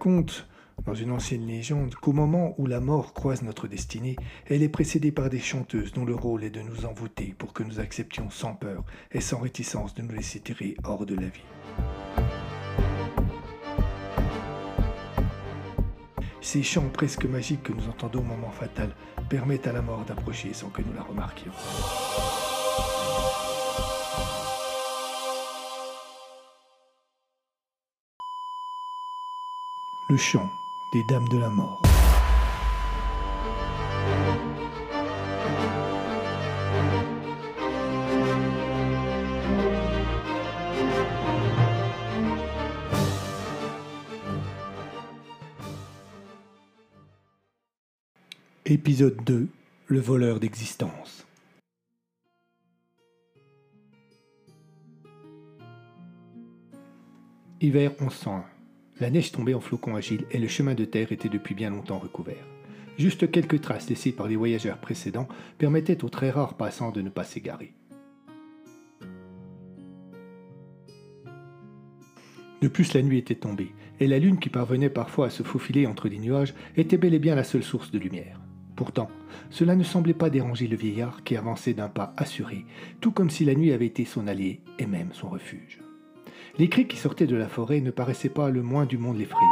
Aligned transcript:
raconte 0.00 0.46
dans 0.86 0.94
une 0.94 1.10
ancienne 1.10 1.46
légende 1.46 1.94
qu'au 1.94 2.14
moment 2.14 2.54
où 2.56 2.66
la 2.66 2.80
mort 2.80 3.12
croise 3.12 3.42
notre 3.42 3.68
destinée, 3.68 4.16
elle 4.46 4.62
est 4.62 4.70
précédée 4.70 5.12
par 5.12 5.28
des 5.28 5.38
chanteuses 5.38 5.92
dont 5.92 6.06
le 6.06 6.14
rôle 6.14 6.42
est 6.42 6.48
de 6.48 6.62
nous 6.62 6.86
envoûter 6.86 7.34
pour 7.36 7.52
que 7.52 7.62
nous 7.62 7.80
acceptions 7.80 8.30
sans 8.30 8.54
peur 8.54 8.82
et 9.12 9.20
sans 9.20 9.40
réticence 9.40 9.94
de 9.94 10.00
nous 10.00 10.12
laisser 10.14 10.40
tirer 10.40 10.74
hors 10.84 11.04
de 11.04 11.14
la 11.16 11.26
vie. 11.26 11.44
Ces 16.40 16.62
chants 16.62 16.88
presque 16.88 17.26
magiques 17.26 17.64
que 17.64 17.74
nous 17.74 17.86
entendons 17.86 18.20
au 18.20 18.22
moment 18.22 18.52
fatal 18.52 18.94
permettent 19.28 19.66
à 19.66 19.72
la 19.72 19.82
mort 19.82 20.06
d'approcher 20.06 20.54
sans 20.54 20.70
que 20.70 20.80
nous 20.80 20.94
la 20.94 21.02
remarquions. 21.02 21.52
Le 30.10 30.16
chant 30.16 30.50
des 30.92 31.04
Dames 31.04 31.28
de 31.28 31.38
la 31.38 31.48
Mort. 31.48 31.80
Épisode 48.64 49.22
2 49.24 49.46
Le 49.86 50.00
voleur 50.00 50.40
d'existence. 50.40 51.24
Hiver 57.60 57.92
1101. 58.00 58.59
La 59.00 59.08
neige 59.08 59.32
tombait 59.32 59.54
en 59.54 59.60
flocons 59.60 59.96
agiles 59.96 60.26
et 60.30 60.38
le 60.38 60.46
chemin 60.46 60.74
de 60.74 60.84
terre 60.84 61.10
était 61.10 61.30
depuis 61.30 61.54
bien 61.54 61.70
longtemps 61.70 61.98
recouvert. 61.98 62.46
Juste 62.98 63.30
quelques 63.30 63.62
traces 63.62 63.88
laissées 63.88 64.12
par 64.12 64.28
les 64.28 64.36
voyageurs 64.36 64.76
précédents 64.76 65.28
permettaient 65.56 66.04
aux 66.04 66.10
très 66.10 66.30
rares 66.30 66.58
passants 66.58 66.90
de 66.90 67.00
ne 67.00 67.08
pas 67.08 67.24
s'égarer. 67.24 67.72
De 72.60 72.68
plus, 72.68 72.92
la 72.92 73.00
nuit 73.00 73.16
était 73.16 73.36
tombée, 73.36 73.72
et 74.00 74.06
la 74.06 74.18
lune 74.18 74.38
qui 74.38 74.50
parvenait 74.50 74.90
parfois 74.90 75.28
à 75.28 75.30
se 75.30 75.42
faufiler 75.42 75.86
entre 75.86 76.08
les 76.08 76.18
nuages 76.18 76.54
était 76.76 76.98
bel 76.98 77.14
et 77.14 77.18
bien 77.18 77.34
la 77.34 77.44
seule 77.44 77.64
source 77.64 77.90
de 77.90 77.98
lumière. 77.98 78.38
Pourtant, 78.76 79.08
cela 79.48 79.76
ne 79.76 79.82
semblait 79.82 80.12
pas 80.12 80.28
déranger 80.28 80.68
le 80.68 80.76
vieillard 80.76 81.24
qui 81.24 81.36
avançait 81.36 81.72
d'un 81.72 81.88
pas 81.88 82.12
assuré, 82.18 82.66
tout 83.00 83.12
comme 83.12 83.30
si 83.30 83.46
la 83.46 83.54
nuit 83.54 83.72
avait 83.72 83.86
été 83.86 84.04
son 84.04 84.26
allié 84.26 84.60
et 84.78 84.86
même 84.86 85.14
son 85.14 85.30
refuge. 85.30 85.80
Les 86.60 86.68
cris 86.68 86.86
qui 86.86 86.98
sortaient 86.98 87.26
de 87.26 87.36
la 87.36 87.48
forêt 87.48 87.80
ne 87.80 87.90
paraissaient 87.90 88.28
pas 88.28 88.50
le 88.50 88.60
moins 88.60 88.84
du 88.84 88.98
monde 88.98 89.16
l'effrayer. 89.16 89.46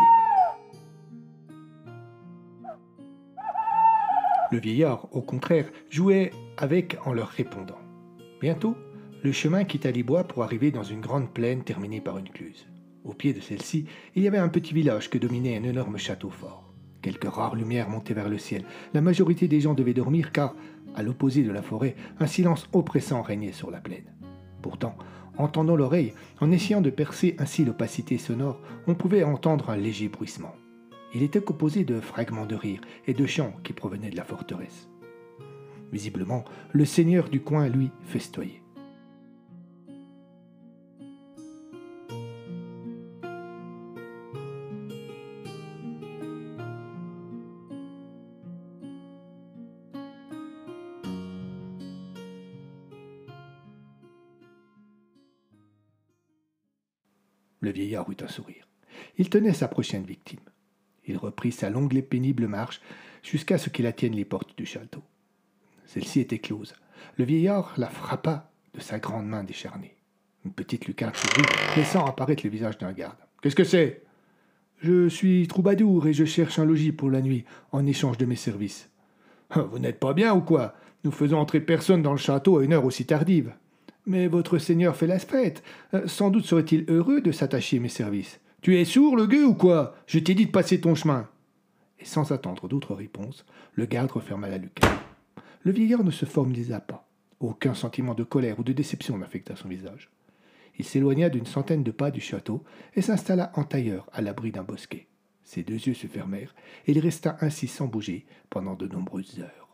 Le 4.53 4.59
vieillard, 4.59 5.09
au 5.13 5.23
contraire, 5.23 5.71
jouait 5.89 6.33
avec 6.59 6.99
en 7.07 7.15
leur 7.15 7.29
répondant. 7.29 7.79
Bientôt, 8.43 8.77
le 9.23 9.33
chemin 9.33 9.65
quitta 9.65 9.91
les 9.91 10.03
bois 10.03 10.25
pour 10.25 10.43
arriver 10.43 10.71
dans 10.71 10.83
une 10.83 11.01
grande 11.01 11.33
plaine 11.33 11.65
terminée 11.65 12.03
par 12.03 12.19
une 12.19 12.29
cluse. 12.29 12.67
Au 13.05 13.15
pied 13.15 13.33
de 13.33 13.41
celle-ci, 13.41 13.87
il 14.15 14.23
y 14.23 14.29
avait 14.29 14.37
un 14.37 14.51
petit 14.51 14.75
village 14.75 15.09
que 15.09 15.17
dominait 15.17 15.57
un 15.57 15.65
énorme 15.65 15.97
château 15.97 16.29
fort. 16.29 16.75
Quelques 17.01 17.25
rares 17.25 17.57
lumières 17.57 17.89
montaient 17.89 18.13
vers 18.13 18.29
le 18.29 18.37
ciel. 18.37 18.67
La 18.93 19.01
majorité 19.01 19.49
des 19.49 19.63
gens 19.63 19.73
devaient 19.73 19.95
dormir 19.95 20.31
car, 20.31 20.55
à 20.95 21.03
l'opposé 21.03 21.43
de 21.43 21.53
la 21.53 21.63
forêt, 21.63 21.97
un 22.21 22.27
silence 22.27 22.69
oppressant 22.75 23.23
régnait 23.23 23.53
sur 23.53 23.71
la 23.71 23.81
plaine. 23.81 24.13
Pourtant, 24.61 24.95
en 25.39 25.49
tendant 25.49 25.77
l'oreille, 25.77 26.13
en 26.41 26.51
essayant 26.51 26.81
de 26.81 26.91
percer 26.91 27.37
ainsi 27.39 27.65
l'opacité 27.65 28.19
sonore, 28.19 28.61
on 28.87 28.95
pouvait 28.95 29.25
entendre 29.25 29.71
un 29.71 29.77
léger 29.77 30.09
bruissement. 30.09 30.55
Il 31.15 31.23
était 31.23 31.41
composé 31.41 31.85
de 31.85 32.01
fragments 32.01 32.47
de 32.47 32.57
rire 32.57 32.81
et 33.07 33.15
de 33.15 33.25
chants 33.25 33.55
qui 33.65 33.73
provenaient 33.73 34.11
de 34.11 34.17
la 34.17 34.25
forteresse. 34.25 34.89
Visiblement, 35.91 36.45
le 36.73 36.85
seigneur 36.85 37.31
du 37.31 37.41
coin, 37.41 37.69
lui, 37.69 37.91
festoyait. 38.03 38.58
Tenait 59.29 59.53
sa 59.53 59.69
prochaine 59.69 60.05
victime. 60.05 60.41
Il 61.07 61.17
reprit 61.17 61.53
sa 61.53 61.71
longue 61.71 61.95
et 61.95 62.03
pénible 62.03 62.47
marche 62.47 62.81
jusqu'à 63.23 63.59
ce 63.59 63.69
qu'il 63.69 63.87
atteigne 63.87 64.15
les 64.15 64.25
portes 64.25 64.57
du 64.57 64.65
château. 64.65 65.03
Celle-ci 65.87 66.21
était 66.21 66.39
close. 66.39 66.75
Le 67.17 67.25
vieillard 67.25 67.75
la 67.77 67.89
frappa 67.89 68.51
de 68.75 68.81
sa 68.81 68.99
grande 68.99 69.27
main 69.27 69.45
décharnée. 69.45 69.97
Une 70.45 70.53
petite 70.53 70.87
lucarne 70.87 71.15
s'ouvrit, 71.15 71.45
laissant 71.77 72.07
apparaître 72.07 72.43
le 72.45 72.51
visage 72.51 72.79
d'un 72.79 72.93
garde. 72.93 73.17
Qu'est-ce 73.43 73.57
que 73.57 73.65
c'est 73.65 74.03
Je 74.79 75.09
suis 75.09 75.47
troubadour 75.47 76.07
et 76.07 76.13
je 76.13 76.25
cherche 76.25 76.59
un 76.59 76.65
logis 76.65 76.93
pour 76.93 77.11
la 77.11 77.21
nuit 77.21 77.45
en 77.73 77.87
échange 77.87 78.19
de 78.19 78.27
mes 78.27 78.37
services. 78.37 78.89
Vous 79.55 79.79
n'êtes 79.79 80.01
pas 80.01 80.15
bien 80.15 80.35
ou 80.35 80.41
quoi 80.41 80.75
Nous 81.05 81.11
faisons 81.11 81.39
entrer 81.39 81.61
personne 81.61 82.03
dans 82.03 82.13
le 82.13 82.19
château 82.19 82.59
à 82.59 82.65
une 82.65 82.73
heure 82.73 82.85
aussi 82.85 83.05
tardive. 83.05 83.53
Mais 84.07 84.27
votre 84.27 84.59
seigneur 84.59 84.97
fait 84.97 85.07
la 85.07 85.19
fête. 85.19 85.63
Euh, 85.93 86.07
sans 86.07 86.31
doute 86.31 86.47
serait-il 86.47 86.87
heureux 86.89 87.21
de 87.21 87.33
s'attacher 87.33 87.79
mes 87.79 87.91
services. 87.91 88.41
Tu 88.61 88.77
es 88.77 88.85
sourd, 88.85 89.17
le 89.17 89.27
gueux, 89.27 89.47
ou 89.47 89.55
quoi? 89.55 89.95
Je 90.07 90.19
t'ai 90.19 90.35
dit 90.35 90.47
de 90.47 90.51
passer 90.51 90.81
ton 90.81 90.97
chemin. 90.97 91.29
Et 92.01 92.05
sans 92.05 92.33
attendre 92.33 92.69
d'autres 92.69 92.95
réponses, 92.95 93.45
le 93.75 93.87
garde 93.87 94.11
referma 94.11 94.49
la 94.49 94.59
lucarne. 94.59 94.99
Le 95.63 95.73
vieillard 95.73 96.03
ne 96.03 96.11
se 96.11 96.25
formulisa 96.25 96.81
pas. 96.81 97.09
Aucun 97.41 97.75
sentiment 97.75 98.15
de 98.15 98.25
colère 98.25 98.59
ou 98.59 98.65
de 98.65 98.73
déception 98.73 99.17
n'affecta 99.17 99.55
son 99.55 99.69
visage. 99.69 100.11
Il 100.79 100.85
s'éloigna 100.85 101.29
d'une 101.29 101.47
centaine 101.47 101.85
de 101.85 101.91
pas 101.93 102.11
du 102.11 102.21
château 102.21 102.65
et 102.95 103.03
s'installa 103.03 103.53
en 103.55 103.65
tailleur 103.65 104.09
à 104.13 104.23
l'abri 104.23 104.51
d'un 104.51 104.65
bosquet. 104.65 105.07
Ses 105.45 105.63
deux 105.63 105.75
yeux 105.75 105.95
se 105.95 106.09
fermèrent 106.09 106.55
et 106.87 106.93
il 106.93 106.99
resta 106.99 107.37
ainsi 107.41 107.69
sans 107.69 107.87
bouger 107.87 108.27
pendant 108.51 108.75
de 108.75 108.87
nombreuses 108.89 109.39
heures. 109.41 109.68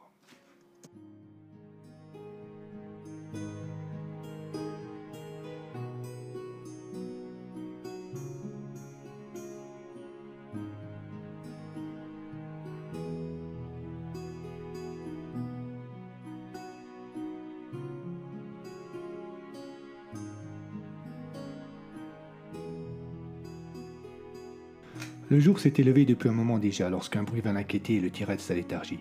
Le 25.34 25.40
jour 25.40 25.58
s'était 25.58 25.82
levé 25.82 26.04
depuis 26.04 26.28
un 26.28 26.32
moment 26.32 26.60
déjà 26.60 26.88
lorsqu'un 26.88 27.24
bruit 27.24 27.40
vint 27.40 27.54
l'inquiéter 27.54 27.96
et 27.96 28.00
le 28.00 28.08
tirait 28.08 28.36
de 28.36 28.40
sa 28.40 28.54
léthargie. 28.54 29.00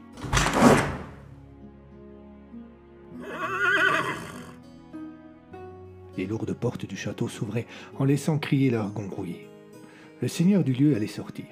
Les 6.17 6.25
lourdes 6.25 6.55
portes 6.55 6.87
du 6.87 6.97
château 6.97 7.27
s'ouvraient 7.27 7.67
en 7.99 8.05
laissant 8.05 8.39
crier 8.39 8.71
leur 8.71 8.89
gongrouillé. 8.89 9.47
Le 10.23 10.27
seigneur 10.27 10.63
du 10.63 10.73
lieu 10.73 10.95
allait 10.95 11.05
sortir. 11.05 11.45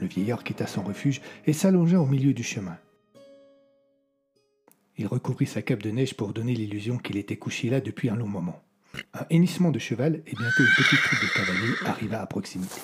Le 0.00 0.06
vieillard 0.06 0.44
quitta 0.44 0.66
son 0.66 0.82
refuge 0.82 1.22
et 1.46 1.54
s'allongea 1.54 1.98
au 1.98 2.04
milieu 2.04 2.34
du 2.34 2.42
chemin. 2.42 2.76
Il 4.98 5.06
recouvrit 5.06 5.46
sa 5.46 5.62
cape 5.62 5.82
de 5.82 5.90
neige 5.90 6.12
pour 6.12 6.34
donner 6.34 6.54
l'illusion 6.54 6.98
qu'il 6.98 7.16
était 7.16 7.38
couché 7.38 7.70
là 7.70 7.80
depuis 7.80 8.10
un 8.10 8.16
long 8.16 8.28
moment. 8.28 8.62
Un 9.14 9.24
hennissement 9.30 9.70
de 9.70 9.78
cheval 9.78 10.16
et 10.26 10.34
bientôt 10.36 10.62
une 10.62 10.74
petite 10.76 11.00
troupe 11.00 11.22
de 11.22 11.32
cavaliers 11.32 11.74
arriva 11.86 12.20
à 12.20 12.26
proximité. 12.26 12.82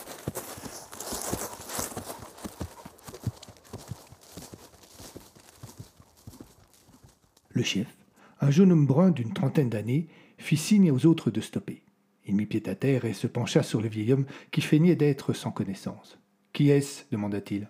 Chef, 7.63 7.97
un 8.41 8.51
jeune 8.51 8.73
homme 8.73 8.87
brun 8.87 9.11
d'une 9.11 9.33
trentaine 9.33 9.71
d'années, 9.71 10.09
fit 10.39 10.57
signe 10.57 10.91
aux 10.91 11.07
autres 11.07 11.31
de 11.31 11.41
stopper. 11.41 11.83
Il 12.27 12.37
mit 12.37 12.47
pied 12.47 12.63
à 12.69 12.75
terre 12.75 13.05
et 13.05 13.13
se 13.13 13.27
pencha 13.27 13.63
sur 13.63 13.81
le 13.81 13.89
vieil 13.89 14.13
homme 14.13 14.27
qui 14.51 14.61
feignait 14.61 14.97
d'être 14.97 15.33
sans 15.33 15.51
connaissance. 15.51 16.19
Qui 16.53 16.71
est-ce? 16.71 17.05
demanda-t-il. 17.11 17.69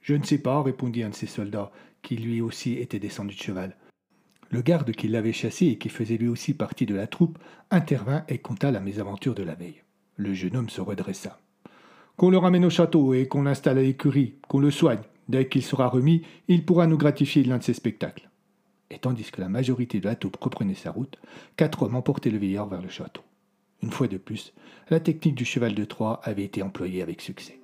Je 0.00 0.14
ne 0.14 0.24
sais 0.24 0.38
pas, 0.38 0.62
répondit 0.62 1.02
un 1.02 1.10
de 1.10 1.14
ses 1.14 1.26
soldats, 1.26 1.70
qui 2.02 2.16
lui 2.16 2.40
aussi 2.40 2.74
était 2.74 2.98
descendu 2.98 3.34
de 3.34 3.40
cheval. 3.40 3.76
Le 4.50 4.62
garde 4.62 4.92
qui 4.92 5.08
l'avait 5.08 5.32
chassé 5.32 5.66
et 5.66 5.78
qui 5.78 5.88
faisait 5.88 6.16
lui 6.16 6.28
aussi 6.28 6.54
partie 6.54 6.86
de 6.86 6.94
la 6.94 7.06
troupe 7.06 7.38
intervint 7.70 8.24
et 8.28 8.38
conta 8.38 8.70
la 8.70 8.80
mésaventure 8.80 9.34
de 9.34 9.42
la 9.42 9.54
veille. 9.54 9.82
Le 10.16 10.32
jeune 10.32 10.56
homme 10.56 10.70
se 10.70 10.80
redressa. 10.80 11.38
Qu'on 12.16 12.30
le 12.30 12.38
ramène 12.38 12.64
au 12.64 12.70
château 12.70 13.14
et 13.14 13.28
qu'on 13.28 13.42
l'installe 13.42 13.78
à 13.78 13.82
l'écurie, 13.82 14.36
qu'on 14.48 14.60
le 14.60 14.70
soigne. 14.70 15.02
Dès 15.28 15.48
qu'il 15.48 15.62
sera 15.62 15.88
remis, 15.88 16.22
il 16.48 16.64
pourra 16.64 16.86
nous 16.86 16.96
gratifier 16.96 17.42
de 17.42 17.48
l'un 17.50 17.58
de 17.58 17.62
ses 17.62 17.74
spectacles. 17.74 18.27
Et 18.90 18.98
tandis 18.98 19.30
que 19.30 19.40
la 19.40 19.48
majorité 19.48 20.00
de 20.00 20.06
la 20.06 20.16
troupe 20.16 20.36
reprenait 20.36 20.74
sa 20.74 20.90
route, 20.90 21.18
quatre 21.56 21.82
hommes 21.82 21.96
emportaient 21.96 22.30
le 22.30 22.38
vieillard 22.38 22.68
vers 22.68 22.82
le 22.82 22.88
château. 22.88 23.22
Une 23.82 23.92
fois 23.92 24.08
de 24.08 24.16
plus, 24.16 24.54
la 24.90 24.98
technique 24.98 25.34
du 25.34 25.44
cheval 25.44 25.74
de 25.74 25.84
Troie 25.84 26.20
avait 26.24 26.44
été 26.44 26.62
employée 26.62 27.02
avec 27.02 27.20
succès. 27.20 27.60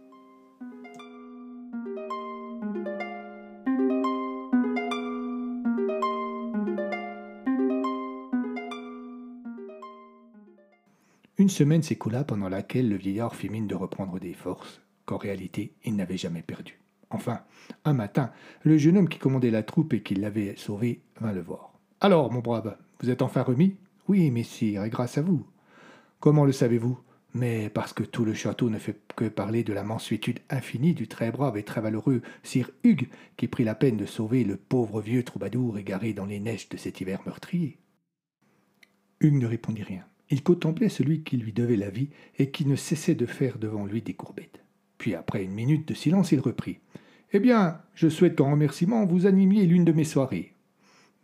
Une 11.36 11.48
semaine 11.48 11.82
s'écoula 11.82 12.22
pendant 12.22 12.48
laquelle 12.48 12.88
le 12.88 12.96
vieillard 12.96 13.34
fit 13.34 13.48
mine 13.48 13.66
de 13.66 13.74
reprendre 13.74 14.20
des 14.20 14.34
forces, 14.34 14.80
qu'en 15.04 15.16
réalité 15.16 15.74
il 15.84 15.96
n'avait 15.96 16.16
jamais 16.16 16.42
perdues. 16.42 16.83
Enfin, 17.14 17.42
un 17.84 17.92
matin, 17.92 18.32
le 18.64 18.76
jeune 18.76 18.98
homme 18.98 19.08
qui 19.08 19.20
commandait 19.20 19.52
la 19.52 19.62
troupe 19.62 19.94
et 19.94 20.02
qui 20.02 20.16
l'avait 20.16 20.56
sauvé 20.56 21.00
vint 21.20 21.32
le 21.32 21.40
voir. 21.40 21.72
Alors, 22.00 22.32
mon 22.32 22.40
brave, 22.40 22.76
vous 23.00 23.08
êtes 23.08 23.22
enfin 23.22 23.42
remis 23.42 23.76
Oui, 24.08 24.32
messire, 24.32 24.88
grâce 24.88 25.16
à 25.16 25.22
vous. 25.22 25.46
Comment 26.18 26.44
le 26.44 26.50
savez-vous 26.50 26.98
Mais 27.32 27.70
parce 27.70 27.92
que 27.92 28.02
tout 28.02 28.24
le 28.24 28.34
château 28.34 28.68
ne 28.68 28.78
fait 28.78 28.98
que 29.14 29.26
parler 29.26 29.62
de 29.62 29.72
la 29.72 29.84
mansuétude 29.84 30.40
infinie 30.50 30.92
du 30.92 31.06
très 31.06 31.30
brave 31.30 31.56
et 31.56 31.62
très 31.62 31.80
valeureux 31.80 32.20
sire 32.42 32.72
Hugues, 32.82 33.08
qui 33.36 33.46
prit 33.46 33.62
la 33.62 33.76
peine 33.76 33.96
de 33.96 34.06
sauver 34.06 34.42
le 34.42 34.56
pauvre 34.56 35.00
vieux 35.00 35.22
troubadour 35.22 35.78
égaré 35.78 36.14
dans 36.14 36.26
les 36.26 36.40
neiges 36.40 36.68
de 36.68 36.76
cet 36.76 37.00
hiver 37.00 37.20
meurtrier. 37.24 37.78
Hugues 39.20 39.40
ne 39.40 39.46
répondit 39.46 39.84
rien. 39.84 40.04
Il 40.30 40.42
contemplait 40.42 40.88
celui 40.88 41.22
qui 41.22 41.36
lui 41.36 41.52
devait 41.52 41.76
la 41.76 41.90
vie 41.90 42.08
et 42.38 42.50
qui 42.50 42.66
ne 42.66 42.74
cessait 42.74 43.14
de 43.14 43.26
faire 43.26 43.58
devant 43.58 43.86
lui 43.86 44.02
des 44.02 44.14
courbettes. 44.14 44.64
Puis, 44.98 45.14
après 45.14 45.44
une 45.44 45.52
minute 45.52 45.86
de 45.86 45.94
silence, 45.94 46.32
il 46.32 46.40
reprit. 46.40 46.80
Eh 47.36 47.40
bien, 47.40 47.80
je 47.96 48.08
souhaite 48.08 48.36
qu'en 48.36 48.52
remerciement 48.52 49.04
vous 49.04 49.26
animiez 49.26 49.66
l'une 49.66 49.84
de 49.84 49.90
mes 49.90 50.04
soirées. 50.04 50.54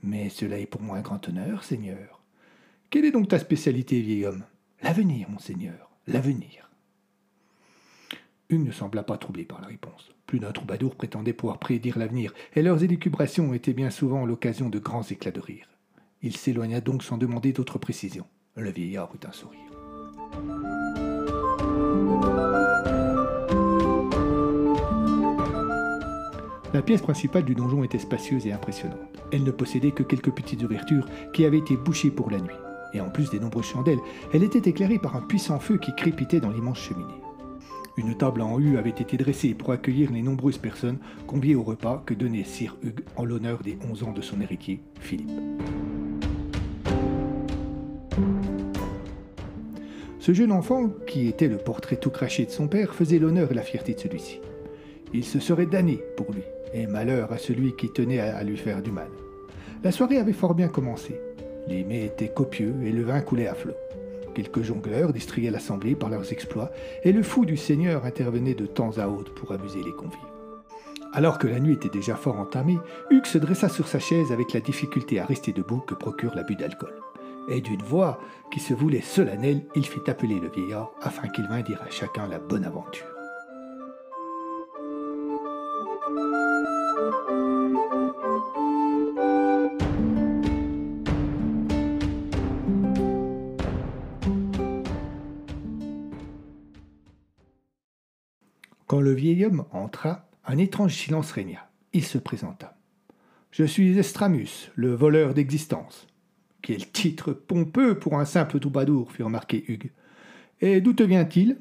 Mais 0.03 0.29
cela 0.29 0.59
est 0.59 0.67
pour 0.67 0.83
moi 0.83 0.97
un 0.97 1.03
grand 1.03 1.29
honneur, 1.29 1.63
Seigneur. 1.63 2.21
Quelle 2.91 3.05
est 3.05 3.13
donc 3.13 3.29
ta 3.29 3.39
spécialité, 3.39 4.01
vieil 4.01 4.27
homme? 4.27 4.43
L'avenir, 4.83 5.31
monseigneur, 5.31 5.89
l'avenir. 6.09 6.69
Une 8.49 8.65
ne 8.65 8.73
sembla 8.73 9.05
pas 9.05 9.19
troublée 9.19 9.45
par 9.45 9.61
la 9.61 9.69
réponse. 9.69 10.11
Plus 10.27 10.41
d'un 10.41 10.51
troubadour 10.51 10.97
prétendait 10.97 11.33
pouvoir 11.33 11.61
prédire 11.61 11.97
l'avenir, 11.97 12.35
et 12.57 12.63
leurs 12.63 12.83
élucubrations 12.83 13.55
étaient 13.55 13.73
bien 13.73 13.91
souvent 13.91 14.27
l'occasion 14.27 14.69
de 14.69 14.81
grands 14.81 15.05
éclats 15.05 15.31
de 15.31 15.39
rire. 15.39 15.69
Il 16.23 16.37
s'éloigna 16.37 16.81
donc 16.81 17.05
sans 17.05 17.19
demander 17.19 17.53
d'autres 17.53 17.79
précisions. 17.79 18.27
Le 18.57 18.73
vieillard 18.73 19.15
eut 19.15 19.27
un 19.29 19.33
sourire. 19.33 20.80
La 26.73 26.83
pièce 26.83 27.03
principale 27.03 27.45
du 27.45 27.57
donjon 27.57 27.83
était 27.83 27.99
spacieuse 27.99 28.47
et 28.47 28.53
impressionnante. 28.53 28.99
Elle 29.33 29.43
ne 29.43 29.51
possédait 29.51 29.91
que 29.91 30.05
quelques 30.05 30.31
petites 30.31 30.63
ouvertures 30.63 31.09
qui 31.33 31.45
avaient 31.45 31.59
été 31.59 31.77
bouchées 31.77 32.11
pour 32.11 32.31
la 32.31 32.39
nuit. 32.39 32.55
Et 32.95 33.01
en 33.01 33.11
plus 33.11 33.29
des 33.31 33.41
nombreuses 33.41 33.67
chandelles, 33.67 33.99
elle 34.33 34.45
était 34.45 34.71
éclairée 34.71 35.01
par 35.01 35.17
un 35.17 35.21
puissant 35.21 35.59
feu 35.59 35.79
qui 35.79 35.95
crépitait 35.97 36.39
dans 36.39 36.51
l'immense 36.51 36.79
cheminée. 36.79 37.07
Une 37.97 38.17
table 38.17 38.41
en 38.41 38.61
U 38.61 38.79
avait 38.79 38.91
été 38.91 39.17
dressée 39.17 39.53
pour 39.53 39.73
accueillir 39.73 40.13
les 40.13 40.23
nombreuses 40.23 40.59
personnes 40.59 40.99
conviées 41.27 41.57
au 41.57 41.65
repas 41.65 42.05
que 42.07 42.15
donnait 42.15 42.45
Sir 42.45 42.77
Hugues 42.85 43.05
en 43.17 43.25
l'honneur 43.25 43.59
des 43.65 43.77
onze 43.91 44.05
ans 44.05 44.13
de 44.13 44.23
son 44.23 44.41
héritier, 44.41 44.81
Philippe. 45.01 45.31
Ce 50.21 50.33
jeune 50.33 50.53
enfant, 50.53 50.89
qui 51.07 51.27
était 51.27 51.49
le 51.49 51.57
portrait 51.57 51.97
tout 51.97 52.11
craché 52.11 52.45
de 52.45 52.51
son 52.51 52.69
père, 52.69 52.95
faisait 52.95 53.19
l'honneur 53.19 53.51
et 53.51 53.55
la 53.55 53.63
fierté 53.63 53.95
de 53.95 53.99
celui-ci. 53.99 54.39
Il 55.13 55.25
se 55.25 55.41
serait 55.41 55.67
damné 55.67 56.01
pour 56.17 56.33
lui, 56.33 56.43
et 56.73 56.87
malheur 56.87 57.33
à 57.33 57.39
celui 57.39 57.75
qui 57.75 57.91
tenait 57.91 58.21
à 58.21 58.43
lui 58.43 58.57
faire 58.57 58.83
du 58.83 58.91
mal. 58.93 59.11
La 59.83 59.93
soirée 59.93 60.19
avait 60.19 60.33
fort 60.33 60.55
bien 60.55 60.69
commencé. 60.69 61.21
Les 61.67 61.85
mets 61.85 62.07
étaient 62.07 62.29
copieux 62.29 62.75
et 62.85 62.93
le 62.93 63.03
vin 63.03 63.21
coulait 63.21 63.49
à 63.49 63.55
flot. 63.55 63.75
Quelques 64.35 64.63
jongleurs 64.63 65.13
distrayaient 65.13 65.51
l'assemblée 65.51 65.95
par 65.95 66.09
leurs 66.09 66.33
exploits, 66.33 66.71
et 67.03 67.13
le 67.13 67.23
fou 67.23 67.45
du 67.45 67.57
Seigneur 67.57 68.05
intervenait 68.05 68.55
de 68.55 68.67
temps 68.67 68.99
à 68.99 69.09
autre 69.09 69.35
pour 69.35 69.53
amuser 69.53 69.83
les 69.83 69.93
convives. 69.93 70.19
Alors 71.13 71.39
que 71.39 71.49
la 71.49 71.59
nuit 71.59 71.75
était 71.75 71.89
déjà 71.89 72.15
fort 72.15 72.39
entamée, 72.39 72.79
Hugues 73.11 73.27
se 73.27 73.39
dressa 73.39 73.69
sur 73.69 73.89
sa 73.89 73.99
chaise 73.99 74.31
avec 74.31 74.53
la 74.53 74.61
difficulté 74.61 75.19
à 75.19 75.25
rester 75.25 75.53
debout 75.53 75.81
que 75.81 75.95
procure 75.95 76.35
l'abus 76.37 76.55
d'alcool 76.55 76.95
et 77.51 77.61
d'une 77.61 77.83
voix 77.83 78.19
qui 78.51 78.61
se 78.61 78.75
voulait 78.75 79.01
solennelle, 79.01 79.63
il 79.75 79.85
fit 79.85 80.09
appeler 80.09 80.39
le 80.41 80.49
vieillard 80.49 80.93
afin 81.03 81.29
qu'il 81.29 81.47
vînt 81.47 81.63
dire 81.63 81.83
à 81.83 81.91
chacun 81.91 82.27
la 82.29 82.39
bonne 82.39 82.65
aventure. 82.65 83.20
Quand 98.91 99.01
le 99.01 99.13
vieil 99.13 99.45
homme 99.45 99.67
entra, 99.71 100.29
un 100.45 100.59
étrange 100.59 100.97
silence 100.97 101.31
régna. 101.31 101.71
Il 101.93 102.03
se 102.03 102.19
présenta. 102.19 102.77
Je 103.53 103.63
suis 103.63 103.97
Estramus, 103.97 104.73
le 104.75 104.93
voleur 104.93 105.33
d'existence. 105.33 106.09
Quel 106.61 106.91
titre 106.91 107.33
pompeux 107.33 107.97
pour 107.97 108.19
un 108.19 108.25
simple 108.25 108.59
troubadour, 108.59 109.13
fit 109.13 109.23
remarquer 109.23 109.63
Hugues. 109.69 109.93
Et 110.61 110.81
d'où 110.81 110.93
te 110.93 111.05
vient-il 111.05 111.59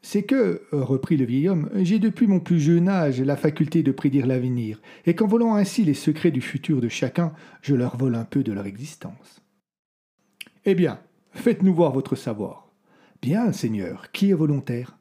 C'est 0.00 0.22
que, 0.22 0.62
reprit 0.72 1.18
le 1.18 1.26
vieil 1.26 1.50
homme, 1.50 1.68
j'ai 1.74 1.98
depuis 1.98 2.26
mon 2.26 2.40
plus 2.40 2.58
jeune 2.58 2.88
âge 2.88 3.20
la 3.20 3.36
faculté 3.36 3.82
de 3.82 3.92
prédire 3.92 4.26
l'avenir, 4.26 4.80
et 5.04 5.14
qu'en 5.14 5.26
volant 5.26 5.56
ainsi 5.56 5.84
les 5.84 5.92
secrets 5.92 6.30
du 6.30 6.40
futur 6.40 6.80
de 6.80 6.88
chacun, 6.88 7.34
je 7.60 7.74
leur 7.74 7.98
vole 7.98 8.14
un 8.14 8.24
peu 8.24 8.42
de 8.42 8.52
leur 8.52 8.64
existence. 8.64 9.42
Eh 10.64 10.74
bien, 10.74 11.00
faites-nous 11.32 11.74
voir 11.74 11.92
votre 11.92 12.16
savoir. 12.16 12.72
Bien, 13.20 13.52
seigneur, 13.52 14.10
qui 14.10 14.30
est 14.30 14.32
volontaire? 14.32 14.96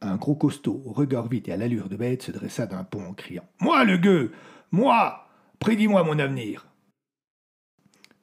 Un 0.00 0.16
gros 0.16 0.34
costaud, 0.34 0.82
au 0.84 0.92
regard 0.92 1.28
vide 1.28 1.48
et 1.48 1.52
à 1.52 1.56
l'allure 1.56 1.88
de 1.88 1.96
bête, 1.96 2.22
se 2.22 2.32
dressa 2.32 2.66
d'un 2.66 2.84
pont 2.84 3.06
en 3.06 3.14
criant 3.14 3.48
Moi, 3.60 3.84
le 3.84 3.96
gueux 3.96 4.32
Moi 4.70 5.26
Prédis-moi 5.58 6.04
mon 6.04 6.18
avenir 6.18 6.66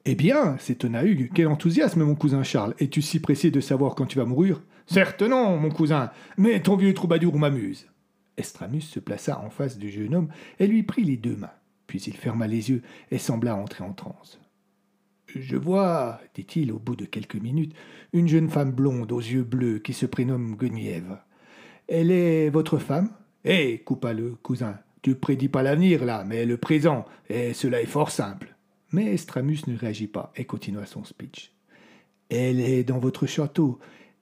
eh 0.06 0.14
bien, 0.14 0.58
s'étonna 0.58 1.02
Hugues, 1.02 1.30
quel 1.34 1.46
enthousiasme, 1.48 2.02
mon 2.02 2.14
cousin 2.14 2.42
Charles. 2.42 2.74
Es-tu 2.78 3.00
si 3.00 3.20
pressé 3.20 3.50
de 3.50 3.60
savoir 3.60 3.94
quand 3.94 4.04
tu 4.04 4.18
vas 4.18 4.26
mourir? 4.26 4.62
Certes 4.84 5.22
non, 5.22 5.56
mon 5.56 5.70
cousin, 5.70 6.10
mais 6.36 6.60
ton 6.60 6.76
vieux 6.76 6.92
troubadour 6.92 7.38
m'amuse. 7.38 7.86
Estramus 8.36 8.82
se 8.82 9.00
plaça 9.00 9.40
en 9.40 9.48
face 9.48 9.78
du 9.78 9.90
jeune 9.90 10.14
homme 10.14 10.28
et 10.58 10.66
lui 10.66 10.82
prit 10.82 11.04
les 11.04 11.16
deux 11.16 11.36
mains. 11.36 11.54
Puis 11.86 12.00
il 12.02 12.16
ferma 12.16 12.46
les 12.46 12.68
yeux 12.68 12.82
et 13.10 13.16
sembla 13.16 13.56
entrer 13.56 13.82
en 13.82 13.94
transe. 13.94 14.38
Je 15.26 15.56
vois, 15.56 16.20
dit-il 16.34 16.70
au 16.70 16.78
bout 16.78 16.96
de 16.96 17.06
quelques 17.06 17.36
minutes, 17.36 17.74
une 18.12 18.28
jeune 18.28 18.50
femme 18.50 18.72
blonde 18.72 19.10
aux 19.10 19.20
yeux 19.20 19.42
bleus 19.42 19.78
qui 19.78 19.94
se 19.94 20.04
prénomme 20.04 20.54
Guenièvre. 20.54 21.18
Elle 21.88 22.10
est 22.10 22.48
votre 22.48 22.78
femme? 22.78 23.10
Eh, 23.44 23.78
coupa 23.84 24.14
le 24.14 24.36
cousin, 24.36 24.78
tu 25.02 25.14
prédis 25.14 25.48
pas 25.48 25.62
l'avenir 25.62 26.04
là, 26.04 26.24
mais 26.26 26.46
le 26.46 26.56
présent, 26.56 27.04
et 27.28 27.52
cela 27.52 27.82
est 27.82 27.86
fort 27.86 28.10
simple. 28.10 28.54
Mais 28.92 29.12
Estramus 29.12 29.66
ne 29.66 29.76
réagit 29.76 30.06
pas 30.06 30.32
et 30.36 30.44
continua 30.44 30.86
son 30.86 31.04
speech. 31.04 31.52
Elle 32.30 32.60
est 32.60 32.84
dans 32.84 32.98
votre 32.98 33.26
château. 33.26 33.78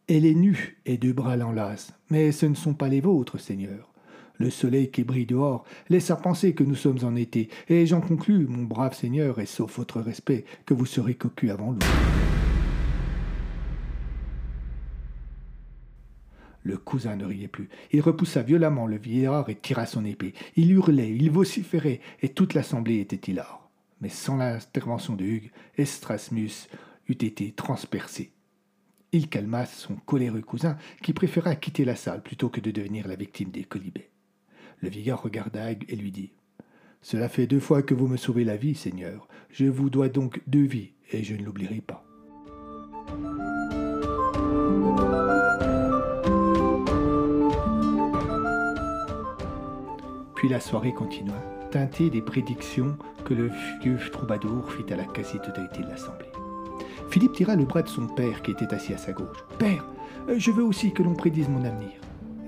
Elle 0.08 0.26
est 0.26 0.34
nue 0.34 0.80
et 0.86 0.96
deux 0.96 1.12
bras 1.12 1.36
l'enlacent. 1.36 1.94
Mais 2.10 2.32
ce 2.32 2.46
ne 2.46 2.54
sont 2.54 2.74
pas 2.74 2.88
les 2.88 3.00
vôtres, 3.00 3.38
Seigneur. 3.38 3.92
Le 4.38 4.50
soleil 4.50 4.90
qui 4.90 5.04
brille 5.04 5.26
dehors 5.26 5.64
laisse 5.88 6.10
à 6.10 6.16
penser 6.16 6.54
que 6.54 6.64
nous 6.64 6.74
sommes 6.74 7.04
en 7.04 7.14
été, 7.14 7.48
et 7.68 7.86
j'en 7.86 8.00
conclus, 8.00 8.46
mon 8.48 8.64
brave 8.64 8.94
Seigneur, 8.94 9.38
et 9.38 9.46
sauf 9.46 9.76
votre 9.76 10.00
respect, 10.00 10.44
que 10.66 10.74
vous 10.74 10.86
serez 10.86 11.14
cocu 11.14 11.50
avant 11.50 11.70
l'eau. 11.70 12.41
Le 16.62 16.76
cousin 16.76 17.16
ne 17.16 17.24
riait 17.24 17.48
plus. 17.48 17.68
Il 17.90 18.00
repoussa 18.00 18.42
violemment 18.42 18.86
le 18.86 18.98
vieillard 18.98 19.48
et 19.48 19.56
tira 19.56 19.86
son 19.86 20.04
épée. 20.04 20.34
Il 20.56 20.70
hurlait, 20.70 21.10
il 21.10 21.30
vociférait, 21.30 22.00
et 22.20 22.28
toute 22.28 22.54
l'assemblée 22.54 23.00
était 23.00 23.30
hilar 23.30 23.62
mais 24.02 24.08
sans 24.08 24.36
l'intervention 24.36 25.14
de 25.14 25.24
Hugues, 25.24 25.52
Estrasmus 25.78 26.68
eût 27.08 27.12
été 27.12 27.52
transpercé. 27.52 28.32
Il 29.12 29.28
calma 29.28 29.64
son 29.64 29.94
coléreux 29.94 30.42
cousin, 30.42 30.76
qui 31.02 31.12
préféra 31.12 31.54
quitter 31.54 31.84
la 31.84 31.96
salle 31.96 32.22
plutôt 32.22 32.48
que 32.48 32.60
de 32.60 32.72
devenir 32.72 33.06
la 33.06 33.14
victime 33.14 33.50
des 33.50 33.64
colibets. 33.64 34.10
Le 34.80 34.88
vieillard 34.88 35.22
regarda 35.22 35.70
Hugues 35.70 35.84
et 35.88 35.96
lui 35.96 36.10
dit 36.10 36.32
Cela 37.00 37.28
fait 37.28 37.46
deux 37.46 37.60
fois 37.60 37.82
que 37.82 37.94
vous 37.94 38.08
me 38.08 38.16
sauvez 38.16 38.44
la 38.44 38.56
vie, 38.56 38.74
Seigneur. 38.74 39.28
Je 39.50 39.66
vous 39.66 39.88
dois 39.88 40.08
donc 40.08 40.42
deux 40.48 40.64
vies, 40.64 40.90
et 41.12 41.22
je 41.22 41.34
ne 41.36 41.44
l'oublierai 41.44 41.80
pas. 41.80 42.04
Puis 50.42 50.48
la 50.48 50.58
soirée 50.58 50.92
continua, 50.92 51.40
teintée 51.70 52.10
des 52.10 52.20
prédictions 52.20 52.98
que 53.24 53.32
le 53.32 53.48
vieux 53.80 53.96
troubadour 54.10 54.72
fit 54.72 54.92
à 54.92 54.96
la 54.96 55.04
quasi-totalité 55.04 55.82
de 55.84 55.88
l'assemblée. 55.88 56.26
Philippe 57.10 57.34
tira 57.34 57.54
le 57.54 57.64
bras 57.64 57.82
de 57.82 57.88
son 57.88 58.08
père 58.08 58.42
qui 58.42 58.50
était 58.50 58.74
assis 58.74 58.92
à 58.92 58.98
sa 58.98 59.12
gauche. 59.12 59.38
Père, 59.60 59.86
je 60.36 60.50
veux 60.50 60.64
aussi 60.64 60.92
que 60.92 61.04
l'on 61.04 61.14
prédise 61.14 61.48
mon 61.48 61.64
avenir. 61.64 61.92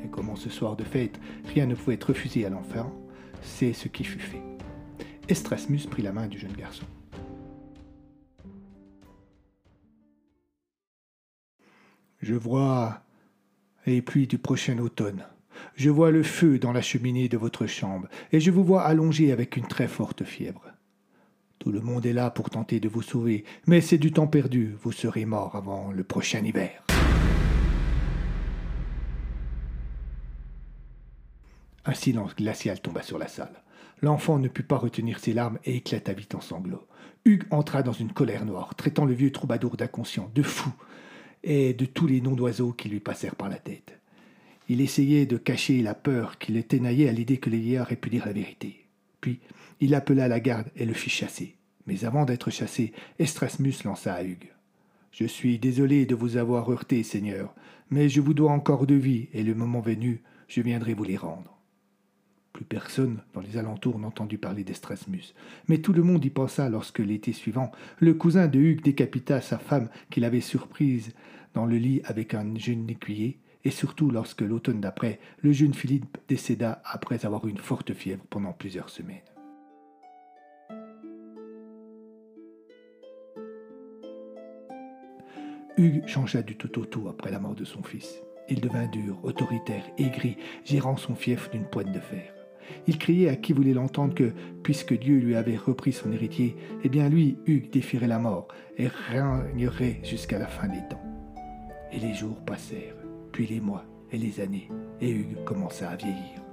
Et 0.05 0.09
comme 0.09 0.35
ce 0.35 0.51
soir 0.51 0.75
de 0.75 0.83
fête, 0.83 1.21
rien 1.55 1.67
ne 1.67 1.77
pouvait 1.77 1.95
être 1.95 2.09
refusé 2.09 2.45
à 2.45 2.51
l'enfant, 2.51 2.93
c'est 3.43 3.73
ce 3.73 3.87
qui 3.87 4.03
fut 4.03 4.19
fait. 4.19 4.43
Estrasmus 5.29 5.87
prit 5.89 6.03
la 6.03 6.11
main 6.11 6.27
du 6.27 6.37
jeune 6.37 6.55
garçon. 6.55 6.87
Je 12.21 12.35
vois 12.35 13.03
les 13.87 14.03
pluies 14.03 14.27
du 14.27 14.39
prochain 14.39 14.79
automne. 14.79 15.25
Je 15.75 15.91
vois 15.91 16.11
le 16.11 16.23
feu 16.23 16.59
dans 16.59 16.73
la 16.73 16.83
cheminée 16.83 17.29
de 17.29 17.37
votre 17.37 17.67
chambre, 17.67 18.09
et 18.33 18.41
je 18.41 18.51
vous 18.51 18.65
vois 18.65 18.83
allongé 18.83 19.33
avec 19.33 19.57
une 19.57 19.67
très 19.67 19.89
forte 19.89 20.25
fièvre. 20.25 20.63
Tout 21.59 21.73
le 21.73 21.81
monde 21.81 22.05
est 22.05 22.13
là 22.13 22.31
pour 22.31 22.51
tenter 22.51 22.81
de 22.81 22.89
vous 22.89 23.03
sauver, 23.03 23.45
mais 23.67 23.81
c'est 23.81 23.99
du 23.99 24.13
temps 24.13 24.27
perdu, 24.27 24.75
vous 24.83 24.93
serez 24.93 25.25
mort 25.25 25.57
avant 25.57 25.93
le 25.93 26.05
prochain 26.05 26.45
hiver. 26.45 26.85
Un 31.87 31.95
silence 31.95 32.35
glacial 32.35 32.81
tomba 32.81 33.03
sur 33.03 33.19
la 33.19 33.29
salle. 33.29 33.63
L'enfant 34.03 34.39
ne 34.39 34.49
put 34.49 34.63
pas 34.63 34.77
retenir 34.77 35.19
ses 35.19 35.33
larmes 35.33 35.59
et 35.65 35.77
éclata 35.77 36.13
vite 36.13 36.35
en 36.35 36.41
sanglots. 36.41 36.87
Hugues 37.25 37.47
entra 37.51 37.83
dans 37.83 37.93
une 37.93 38.13
colère 38.13 38.45
noire, 38.45 38.75
traitant 38.75 39.05
le 39.05 39.15
vieux 39.15 39.33
troubadour 39.33 39.77
d'inconscient, 39.77 40.31
de 40.35 40.43
fou, 40.43 40.71
et 41.43 41.75
de 41.75 41.85
tous 41.85 42.07
les 42.07 42.21
noms 42.21 42.35
d'oiseaux 42.35 42.73
qui 42.73 42.89
lui 42.89 43.01
passèrent 43.01 43.37
par 43.37 43.49
la 43.49 43.59
tête. 43.59 43.99
Il 44.69 44.81
essayait 44.81 45.27
de 45.27 45.37
cacher 45.37 45.83
la 45.83 45.95
peur 45.95 46.39
qui 46.39 46.53
le 46.53 46.63
ténaillait 46.63 47.09
à 47.09 47.13
l'idée 47.13 47.39
que 47.39 47.51
les 47.51 47.59
vieillards 47.59 47.93
aient 47.93 47.97
pu 47.97 48.11
dire 48.11 48.27
la 48.27 48.33
vérité. 48.33 48.87
Puis, 49.21 49.41
il 49.81 49.95
appela 49.95 50.29
la 50.29 50.41
garde 50.41 50.69
et 50.77 50.87
le 50.87 50.95
fit 50.95 51.11
chasser. 51.11 51.57
Mais 51.87 52.05
avant 52.05 52.25
d'être 52.25 52.51
chassé, 52.51 52.93
Estrasmus 53.19 53.75
lança 53.85 54.15
à 54.15 54.23
Hugues. 54.23 54.53
Je 55.13 55.27
suis 55.27 55.59
désolé 55.59 56.07
de 56.07 56.15
vous 56.15 56.37
avoir 56.37 56.71
heurté, 56.71 57.03
Seigneur, 57.03 57.55
mais 57.91 58.09
je 58.09 58.21
vous 58.21 58.35
dois 58.35 58.51
encore 58.51 58.87
de 58.87 58.95
vie, 58.95 59.29
et 59.33 59.43
le 59.43 59.55
moment 59.55 59.81
venu, 59.81 60.23
je 60.49 60.63
viendrai 60.63 60.95
vous 60.95 61.05
les 61.05 61.17
rendre. 61.17 61.59
Plus 62.53 62.65
personne 62.65 63.19
dans 63.33 63.41
les 63.41 63.57
alentours 63.57 63.99
n'entendit 63.99 64.39
parler 64.39 64.65
d'Estrasmus, 64.65 65.35
mais 65.69 65.79
tout 65.79 65.93
le 65.93 66.03
monde 66.03 66.25
y 66.25 66.31
pensa 66.31 66.69
lorsque 66.69 67.01
l'été 67.01 67.33
suivant, 67.33 67.71
le 67.99 68.15
cousin 68.15 68.47
de 68.47 68.59
Hugues 68.59 68.83
décapita 68.83 69.41
sa 69.41 69.59
femme 69.59 69.89
qu'il 70.11 70.25
avait 70.25 70.41
surprise 70.41 71.13
dans 71.53 71.67
le 71.67 71.77
lit 71.77 72.01
avec 72.05 72.33
un 72.35 72.57
jeune 72.57 72.89
écuyer, 72.89 73.39
et 73.65 73.71
surtout 73.71 74.11
lorsque 74.11 74.43
l'automne 74.43 74.81
d'après, 74.81 75.19
le 75.39 75.53
jeune 75.53 75.75
Philippe 75.75 76.19
décéda 76.29 76.83
après 76.85 77.25
avoir 77.25 77.47
eu 77.47 77.51
une 77.51 77.59
forte 77.59 77.95
fièvre 77.95 78.25
pendant 78.29 78.53
plusieurs 78.53 78.91
semaines. 78.91 79.21
Hugues 85.77 86.07
changea 86.07 86.43
du 86.43 86.57
tout 86.57 86.79
au 86.79 86.85
tout 86.85 87.09
après 87.09 87.33
la 87.33 87.41
mort 87.41 87.57
de 87.57 87.65
son 87.65 87.83
fils. 87.83 88.23
Il 88.49 88.61
devint 88.61 88.87
dur, 88.87 89.19
autoritaire, 89.25 89.85
aigri, 89.99 90.37
gérant 90.65 90.97
son 90.97 91.15
fief 91.15 91.51
d'une 91.51 91.65
poigne 91.65 91.91
de 91.91 91.99
fer. 91.99 92.33
Il 92.87 92.99
criait 92.99 93.29
à 93.29 93.37
qui 93.37 93.53
voulait 93.53 93.75
l'entendre 93.75 94.15
que, 94.15 94.33
puisque 94.63 94.97
Dieu 94.97 95.19
lui 95.19 95.35
avait 95.35 95.57
repris 95.57 95.93
son 95.93 96.13
héritier, 96.13 96.57
eh 96.85 96.89
bien 96.89 97.09
lui, 97.09 97.39
Hugues, 97.47 97.71
défierait 97.71 98.07
la 98.07 98.19
mort 98.19 98.49
et 98.79 98.87
régnerait 98.87 100.01
jusqu'à 100.05 100.39
la 100.39 100.47
fin 100.47 100.69
des 100.69 100.87
temps. 100.89 101.03
Et 101.93 101.99
les 101.99 102.15
jours 102.15 102.41
passèrent, 102.45 102.97
puis 103.35 103.49
les 103.49 103.61
mois 103.61 103.85
et 104.13 104.17
les 104.17 104.39
années, 104.39 104.69
et 105.01 105.11
Hugues 105.11 105.43
commença 105.45 105.91
à 105.91 105.97
vieillir. 105.97 106.44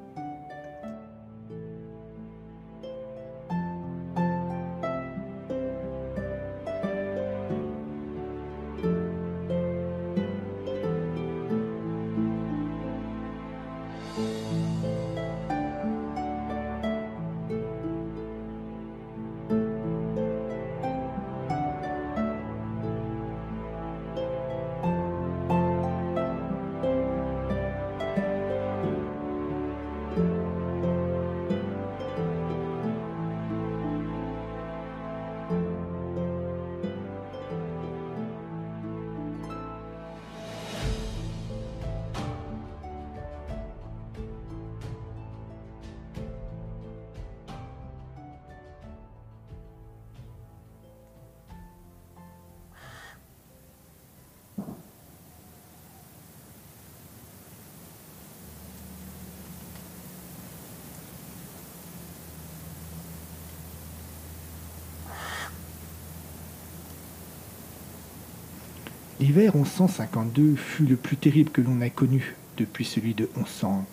L'hiver 69.21 69.55
1152 69.55 70.55
fut 70.55 70.87
le 70.87 70.95
plus 70.95 71.15
terrible 71.15 71.51
que 71.51 71.61
l'on 71.61 71.79
ait 71.79 71.91
connu 71.91 72.35
depuis 72.57 72.85
celui 72.85 73.13
de 73.13 73.29
1100. 73.37 73.85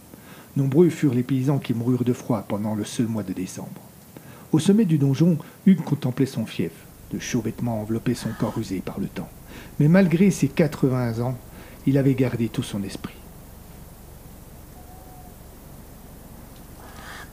Nombreux 0.56 0.88
furent 0.88 1.12
les 1.12 1.22
paysans 1.22 1.58
qui 1.58 1.74
moururent 1.74 2.04
de 2.04 2.14
froid 2.14 2.46
pendant 2.48 2.74
le 2.74 2.84
seul 2.84 3.08
mois 3.08 3.24
de 3.24 3.34
décembre. 3.34 3.82
Au 4.52 4.58
sommet 4.58 4.86
du 4.86 4.96
donjon, 4.96 5.36
Hugues 5.66 5.84
contemplait 5.84 6.24
son 6.24 6.46
fief. 6.46 6.72
De 7.12 7.18
chauds 7.18 7.42
vêtements 7.42 7.78
enveloppaient 7.82 8.14
son 8.14 8.30
corps 8.40 8.56
usé 8.58 8.80
par 8.80 8.98
le 8.98 9.06
temps. 9.06 9.28
Mais 9.78 9.88
malgré 9.88 10.30
ses 10.30 10.48
80 10.48 11.20
ans, 11.20 11.36
il 11.86 11.98
avait 11.98 12.14
gardé 12.14 12.48
tout 12.48 12.62
son 12.62 12.82
esprit. 12.82 13.12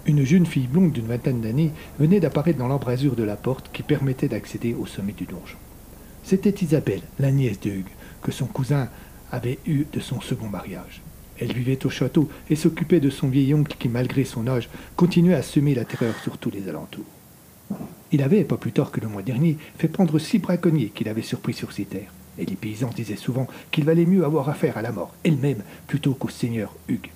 Une 0.06 0.26
jeune 0.26 0.46
fille 0.46 0.68
blonde 0.68 0.92
d'une 0.92 1.08
vingtaine 1.08 1.40
d'années 1.40 1.72
venait 1.98 2.20
d'apparaître 2.20 2.60
dans 2.60 2.68
l'embrasure 2.68 3.16
de 3.16 3.24
la 3.24 3.38
porte 3.38 3.70
qui 3.72 3.84
permettait 3.84 4.28
d'accéder 4.28 4.74
au 4.74 4.86
sommet 4.86 5.14
du 5.14 5.24
donjon. 5.24 5.56
C'était 6.26 6.66
Isabelle, 6.66 7.04
la 7.20 7.30
nièce 7.30 7.60
de 7.60 7.70
Hugues, 7.70 7.94
que 8.24 8.32
son 8.32 8.48
cousin 8.48 8.90
avait 9.32 9.60
eue 9.68 9.86
de 9.94 10.00
son 10.00 10.22
second 10.22 10.50
mariage. 10.50 11.04
Elle 11.40 11.54
vivait 11.54 11.86
au 11.86 11.92
château 11.92 12.30
et 12.50 12.56
s'occupait 12.56 13.00
de 13.00 13.12
son 13.12 13.28
vieil 13.28 13.54
oncle 13.54 13.76
qui, 13.78 13.90
malgré 13.90 14.24
son 14.26 14.48
âge, 14.48 14.68
continuait 14.96 15.36
à 15.36 15.44
semer 15.44 15.76
la 15.76 15.86
terreur 15.86 16.16
sur 16.24 16.40
tous 16.40 16.50
les 16.50 16.68
alentours. 16.68 17.06
Il 18.12 18.24
avait, 18.24 18.44
pas 18.44 18.58
plus 18.58 18.72
tard 18.72 18.90
que 18.90 19.02
le 19.02 19.08
mois 19.08 19.22
dernier, 19.22 19.60
fait 19.78 19.88
prendre 19.88 20.18
six 20.18 20.40
braconniers 20.40 20.90
qu'il 20.90 21.10
avait 21.10 21.22
surpris 21.22 21.54
sur 21.54 21.72
ses 21.72 21.86
terres. 21.86 22.12
Et 22.40 22.46
les 22.48 22.56
paysans 22.56 22.90
disaient 22.90 23.18
souvent 23.18 23.46
qu'il 23.70 23.84
valait 23.84 24.08
mieux 24.08 24.26
avoir 24.26 24.50
affaire 24.50 24.80
à 24.80 24.82
la 24.82 24.92
mort 24.92 25.14
elle-même 25.24 25.62
plutôt 25.86 26.16
qu'au 26.16 26.30
seigneur 26.30 26.74
Hugues. 26.88 27.12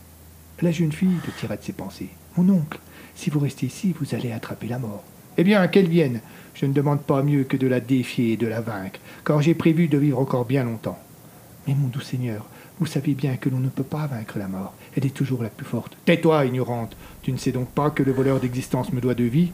La 0.61 0.71
jeune 0.71 0.91
fille 0.91 1.17
le 1.25 1.33
tira 1.39 1.57
de 1.57 1.63
ses 1.63 1.73
pensées. 1.73 2.09
Mon 2.37 2.47
oncle, 2.53 2.79
si 3.15 3.31
vous 3.31 3.39
restez 3.39 3.65
ici, 3.65 3.95
vous 3.99 4.13
allez 4.13 4.31
attraper 4.31 4.67
la 4.67 4.77
mort. 4.77 5.03
Eh 5.39 5.45
bien, 5.45 5.65
qu'elle 5.69 5.87
vienne. 5.87 6.19
Je 6.53 6.65
ne 6.65 6.73
demande 6.73 6.99
pas 6.99 7.23
mieux 7.23 7.45
que 7.45 7.55
de 7.55 7.65
la 7.65 7.79
défier 7.79 8.33
et 8.33 8.37
de 8.37 8.45
la 8.45 8.59
vaincre, 8.59 8.99
car 9.23 9.41
j'ai 9.41 9.53
prévu 9.53 9.87
de 9.87 9.97
vivre 9.97 10.19
encore 10.19 10.43
bien 10.43 10.65
longtemps. 10.65 10.99
Mais 11.65 11.73
mon 11.73 11.87
doux 11.87 12.01
Seigneur, 12.01 12.45
vous 12.77 12.85
savez 12.85 13.13
bien 13.13 13.37
que 13.37 13.47
l'on 13.47 13.59
ne 13.59 13.69
peut 13.69 13.83
pas 13.83 14.05
vaincre 14.05 14.37
la 14.37 14.49
mort. 14.49 14.73
Elle 14.97 15.05
est 15.05 15.15
toujours 15.15 15.41
la 15.41 15.47
plus 15.47 15.65
forte. 15.65 15.95
Tais-toi, 16.03 16.43
ignorante. 16.43 16.97
Tu 17.21 17.31
ne 17.31 17.37
sais 17.37 17.53
donc 17.53 17.69
pas 17.69 17.89
que 17.89 18.03
le 18.03 18.11
voleur 18.11 18.41
d'existence 18.41 18.91
me 18.91 18.99
doit 18.99 19.13
de 19.13 19.23
vie 19.23 19.53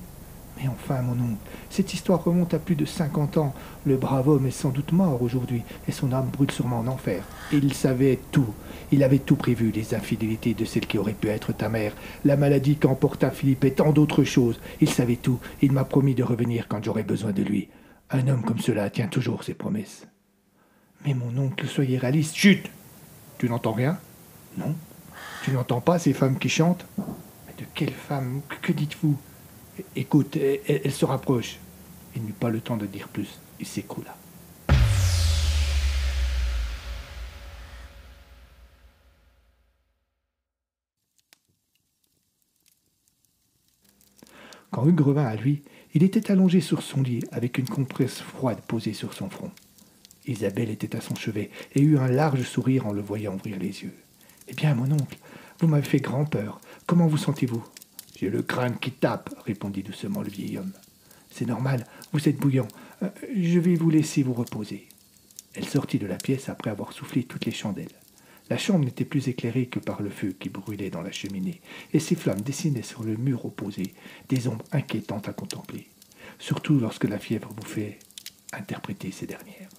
mais 0.57 0.69
enfin, 0.69 1.01
mon 1.01 1.13
oncle, 1.13 1.37
cette 1.69 1.93
histoire 1.93 2.23
remonte 2.23 2.53
à 2.53 2.59
plus 2.59 2.75
de 2.75 2.85
cinquante 2.85 3.37
ans. 3.37 3.53
Le 3.85 3.97
brave 3.97 4.29
homme 4.29 4.45
est 4.45 4.51
sans 4.51 4.69
doute 4.69 4.93
mort 4.93 5.21
aujourd'hui, 5.21 5.63
et 5.87 5.91
son 5.91 6.13
âme 6.13 6.29
brûle 6.31 6.51
sûrement 6.51 6.79
en 6.79 6.87
enfer. 6.87 7.23
Il 7.51 7.73
savait 7.73 8.19
tout. 8.31 8.53
Il 8.91 9.03
avait 9.03 9.19
tout 9.19 9.35
prévu, 9.35 9.71
les 9.71 9.93
infidélités 9.93 10.53
de 10.53 10.63
celle 10.63 10.87
qui 10.87 10.97
aurait 10.97 11.13
pu 11.13 11.27
être 11.27 11.51
ta 11.51 11.67
mère, 11.67 11.93
la 12.23 12.37
maladie 12.37 12.77
qu'emporta 12.77 13.31
Philippe 13.31 13.65
et 13.65 13.73
tant 13.73 13.91
d'autres 13.91 14.23
choses. 14.23 14.59
Il 14.79 14.89
savait 14.89 15.17
tout. 15.17 15.39
Il 15.61 15.73
m'a 15.73 15.83
promis 15.83 16.15
de 16.15 16.23
revenir 16.23 16.67
quand 16.69 16.83
j'aurais 16.83 17.03
besoin 17.03 17.31
de 17.31 17.43
lui. 17.43 17.67
Un 18.11 18.27
homme 18.27 18.43
comme 18.43 18.59
cela 18.59 18.89
tient 18.89 19.07
toujours 19.07 19.43
ses 19.43 19.55
promesses. 19.55 20.07
Mais 21.05 21.13
mon 21.13 21.37
oncle, 21.37 21.67
soyez 21.67 21.97
réaliste. 21.97 22.35
Chut 22.35 22.69
Tu 23.37 23.49
n'entends 23.49 23.73
rien? 23.73 23.97
Non. 24.57 24.73
Tu 25.43 25.51
n'entends 25.51 25.81
pas 25.81 25.99
ces 25.99 26.13
femmes 26.13 26.39
qui 26.39 26.49
chantent? 26.49 26.85
Mais 26.97 27.53
de 27.57 27.65
quelles 27.73 27.91
femmes 27.91 28.41
Que 28.61 28.71
dites-vous? 28.71 29.17
Écoute, 29.95 30.37
elle, 30.37 30.91
se 30.91 31.05
rapproche. 31.05 31.57
Il 32.15 32.23
n'eut 32.23 32.33
pas 32.33 32.49
le 32.49 32.61
temps 32.61 32.77
de 32.77 32.85
dire 32.85 33.07
plus. 33.07 33.39
Il 33.59 33.65
s'écroula. 33.65 34.15
Quand 44.71 44.87
Hugues 44.87 45.01
revint 45.01 45.25
à 45.25 45.35
lui, 45.35 45.63
il 45.93 46.03
était 46.03 46.31
allongé 46.31 46.59
sur 46.59 46.81
son 46.81 47.01
lit 47.01 47.21
avec 47.31 47.57
une 47.57 47.69
compresse 47.69 48.19
froide 48.19 48.59
posée 48.67 48.93
sur 48.93 49.13
son 49.13 49.29
front. 49.29 49.51
Isabelle 50.27 50.69
était 50.69 50.95
à 50.95 51.01
son 51.01 51.15
chevet 51.15 51.49
et 51.73 51.81
eut 51.81 51.97
un 51.97 52.09
large 52.09 52.43
sourire 52.43 52.87
en 52.87 52.91
le 52.91 53.01
voyant 53.01 53.35
ouvrir 53.35 53.57
les 53.57 53.83
yeux. 53.83 53.93
Eh 54.47 54.53
bien, 54.53 54.75
mon 54.75 54.91
oncle, 54.91 55.17
vous 55.59 55.67
m'avez 55.67 55.87
fait 55.87 55.99
grand 55.99 56.25
peur. 56.25 56.59
Comment 56.85 57.07
vous 57.07 57.17
sentez-vous? 57.17 57.63
J'ai 58.17 58.29
le 58.29 58.41
crâne 58.41 58.79
qui 58.79 58.91
tape, 58.91 59.33
répondit 59.45 59.83
doucement 59.83 60.21
le 60.21 60.29
vieil 60.29 60.57
homme. 60.57 60.71
C'est 61.29 61.45
normal, 61.45 61.85
vous 62.13 62.29
êtes 62.29 62.37
bouillant. 62.37 62.67
Euh, 63.03 63.09
je 63.35 63.59
vais 63.59 63.75
vous 63.75 63.89
laisser 63.89 64.23
vous 64.23 64.33
reposer. 64.33 64.87
Elle 65.53 65.67
sortit 65.67 65.99
de 65.99 66.07
la 66.07 66.15
pièce 66.15 66.49
après 66.49 66.69
avoir 66.69 66.93
soufflé 66.93 67.23
toutes 67.23 67.45
les 67.45 67.51
chandelles. 67.51 67.87
La 68.49 68.57
chambre 68.57 68.85
n'était 68.85 69.05
plus 69.05 69.27
éclairée 69.27 69.65
que 69.65 69.79
par 69.79 70.01
le 70.01 70.09
feu 70.09 70.35
qui 70.39 70.49
brûlait 70.49 70.91
dans 70.91 71.01
la 71.01 71.11
cheminée, 71.11 71.61
et 71.93 71.99
ses 71.99 72.15
flammes 72.15 72.41
dessinaient 72.41 72.83
sur 72.83 73.03
le 73.03 73.17
mur 73.17 73.45
opposé 73.45 73.93
des 74.29 74.47
ombres 74.47 74.65
inquiétantes 74.71 75.27
à 75.27 75.33
contempler, 75.33 75.87
surtout 76.37 76.79
lorsque 76.79 77.05
la 77.05 77.17
fièvre 77.17 77.49
vous 77.55 77.65
fait 77.65 77.97
interpréter 78.53 79.11
ces 79.11 79.25
dernières. 79.25 79.69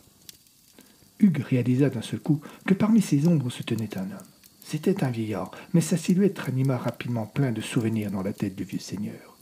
Hugues 1.20 1.44
réalisa 1.48 1.88
d'un 1.88 2.02
seul 2.02 2.20
coup 2.20 2.40
que 2.66 2.74
parmi 2.74 3.00
ces 3.00 3.26
ombres 3.28 3.50
se 3.50 3.62
tenait 3.62 3.96
un 3.96 4.10
homme. 4.10 4.35
C'était 4.68 5.04
un 5.04 5.10
vieillard, 5.10 5.52
mais 5.74 5.80
sa 5.80 5.96
silhouette 5.96 6.40
ranima 6.40 6.76
rapidement 6.76 7.24
plein 7.24 7.52
de 7.52 7.60
souvenirs 7.60 8.10
dans 8.10 8.24
la 8.24 8.32
tête 8.32 8.56
du 8.56 8.64
vieux 8.64 8.80
seigneur. 8.80 9.38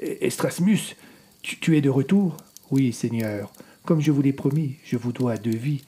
Estrasmus, 0.00 0.96
tu, 1.42 1.60
tu 1.60 1.76
es 1.76 1.80
de 1.80 1.88
retour? 1.88 2.36
Oui, 2.72 2.92
seigneur. 2.92 3.52
Comme 3.84 4.00
je 4.00 4.10
vous 4.10 4.20
l'ai 4.20 4.32
promis, 4.32 4.78
je 4.84 4.96
vous 4.96 5.12
dois 5.12 5.36
deux 5.36 5.56
vies. 5.56 5.84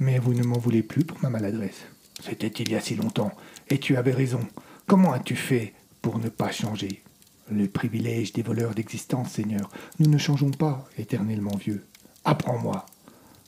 Mais 0.00 0.18
vous 0.18 0.34
ne 0.34 0.42
m'en 0.42 0.58
voulez 0.58 0.82
plus 0.82 1.02
pour 1.02 1.18
ma 1.22 1.30
maladresse. 1.30 1.86
C'était 2.22 2.48
il 2.48 2.70
y 2.70 2.74
a 2.74 2.80
si 2.82 2.94
longtemps, 2.94 3.32
et 3.70 3.78
tu 3.78 3.96
avais 3.96 4.12
raison. 4.12 4.46
Comment 4.86 5.14
as-tu 5.14 5.34
fait 5.34 5.72
pour 6.02 6.18
ne 6.18 6.28
pas 6.28 6.52
changer? 6.52 7.02
Le 7.50 7.68
privilège 7.68 8.34
des 8.34 8.42
voleurs 8.42 8.74
d'existence, 8.74 9.30
Seigneur. 9.30 9.70
Nous 9.98 10.10
ne 10.10 10.18
changeons 10.18 10.50
pas, 10.50 10.86
éternellement 10.98 11.56
vieux. 11.56 11.86
Apprends-moi. 12.24 12.84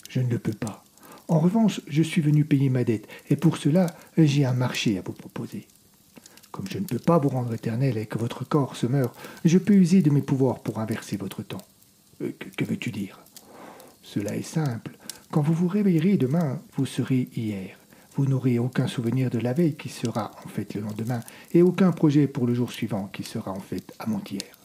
Je 0.09 0.21
ne 0.21 0.31
le 0.31 0.39
peux 0.39 0.55
pas. 0.55 0.83
En 1.29 1.39
revanche, 1.39 1.81
je 1.87 2.03
suis 2.03 2.21
venu 2.21 2.45
payer 2.45 2.69
ma 2.69 2.85
dette, 2.85 3.09
et 3.31 3.37
pour 3.37 3.57
cela, 3.57 3.95
j'ai 4.19 4.45
un 4.45 4.53
marché 4.53 4.99
à 4.99 5.03
vous 5.03 5.13
proposer. 5.13 5.67
Comme 6.51 6.69
je 6.69 6.79
ne 6.79 6.85
peux 6.85 6.99
pas 6.99 7.19
vous 7.19 7.31
rendre 7.31 7.55
éternel 7.55 7.97
et 7.97 8.07
que 8.07 8.19
votre 8.19 8.45
corps 8.45 8.77
se 8.77 8.87
meurt, 8.87 9.17
je 9.45 9.59
peux 9.59 9.75
user 9.75 10.03
de 10.03 10.11
mes 10.11 10.21
pouvoirs 10.21 10.61
pour 10.61 10.81
inverser 10.81 11.17
votre 11.17 11.43
temps. 11.43 11.63
Euh, 12.21 12.33
que 12.57 12.65
veux-tu 12.65 12.91
dire? 12.91 13.21
Cela 14.03 14.37
est 14.37 14.43
simple. 14.43 14.93
Quand 15.31 15.41
vous 15.41 15.55
vous 15.55 15.69
réveillerez 15.69 16.19
demain, 16.19 16.61
vous 16.77 16.85
serez 16.85 17.31
hier. 17.35 17.79
Vous 18.17 18.27
n'aurez 18.27 18.59
aucun 18.59 18.87
souvenir 18.87 19.31
de 19.31 19.39
la 19.39 19.55
veille 19.55 19.77
qui 19.77 19.89
sera 19.89 20.33
en 20.45 20.49
fait 20.49 20.75
le 20.75 20.83
lendemain, 20.83 21.21
et 21.53 21.63
aucun 21.63 21.93
projet 21.93 22.27
pour 22.27 22.47
le 22.47 22.53
jour 22.53 22.71
suivant 22.71 23.09
qui 23.11 23.23
sera 23.23 23.53
en 23.53 23.61
fait 23.61 23.95
avant-hier. 23.99 24.59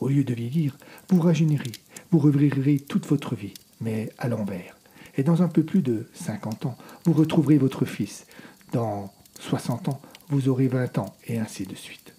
Au 0.00 0.08
lieu 0.08 0.22
de 0.22 0.34
vieillir, 0.34 0.78
vous 1.08 1.20
rajeunirez, 1.20 1.72
vous 2.12 2.20
revivrez 2.20 2.78
toute 2.78 3.06
votre 3.06 3.34
vie, 3.34 3.54
mais 3.80 4.10
à 4.18 4.28
l'envers. 4.28 4.76
Et 5.20 5.22
dans 5.22 5.42
un 5.42 5.48
peu 5.48 5.62
plus 5.62 5.82
de 5.82 6.06
50 6.14 6.64
ans, 6.64 6.78
vous 7.04 7.12
retrouverez 7.12 7.58
votre 7.58 7.84
fils. 7.84 8.24
Dans 8.72 9.12
60 9.38 9.90
ans, 9.90 10.00
vous 10.30 10.48
aurez 10.48 10.66
20 10.66 10.96
ans, 10.96 11.14
et 11.26 11.38
ainsi 11.38 11.66
de 11.66 11.74
suite. 11.74 12.14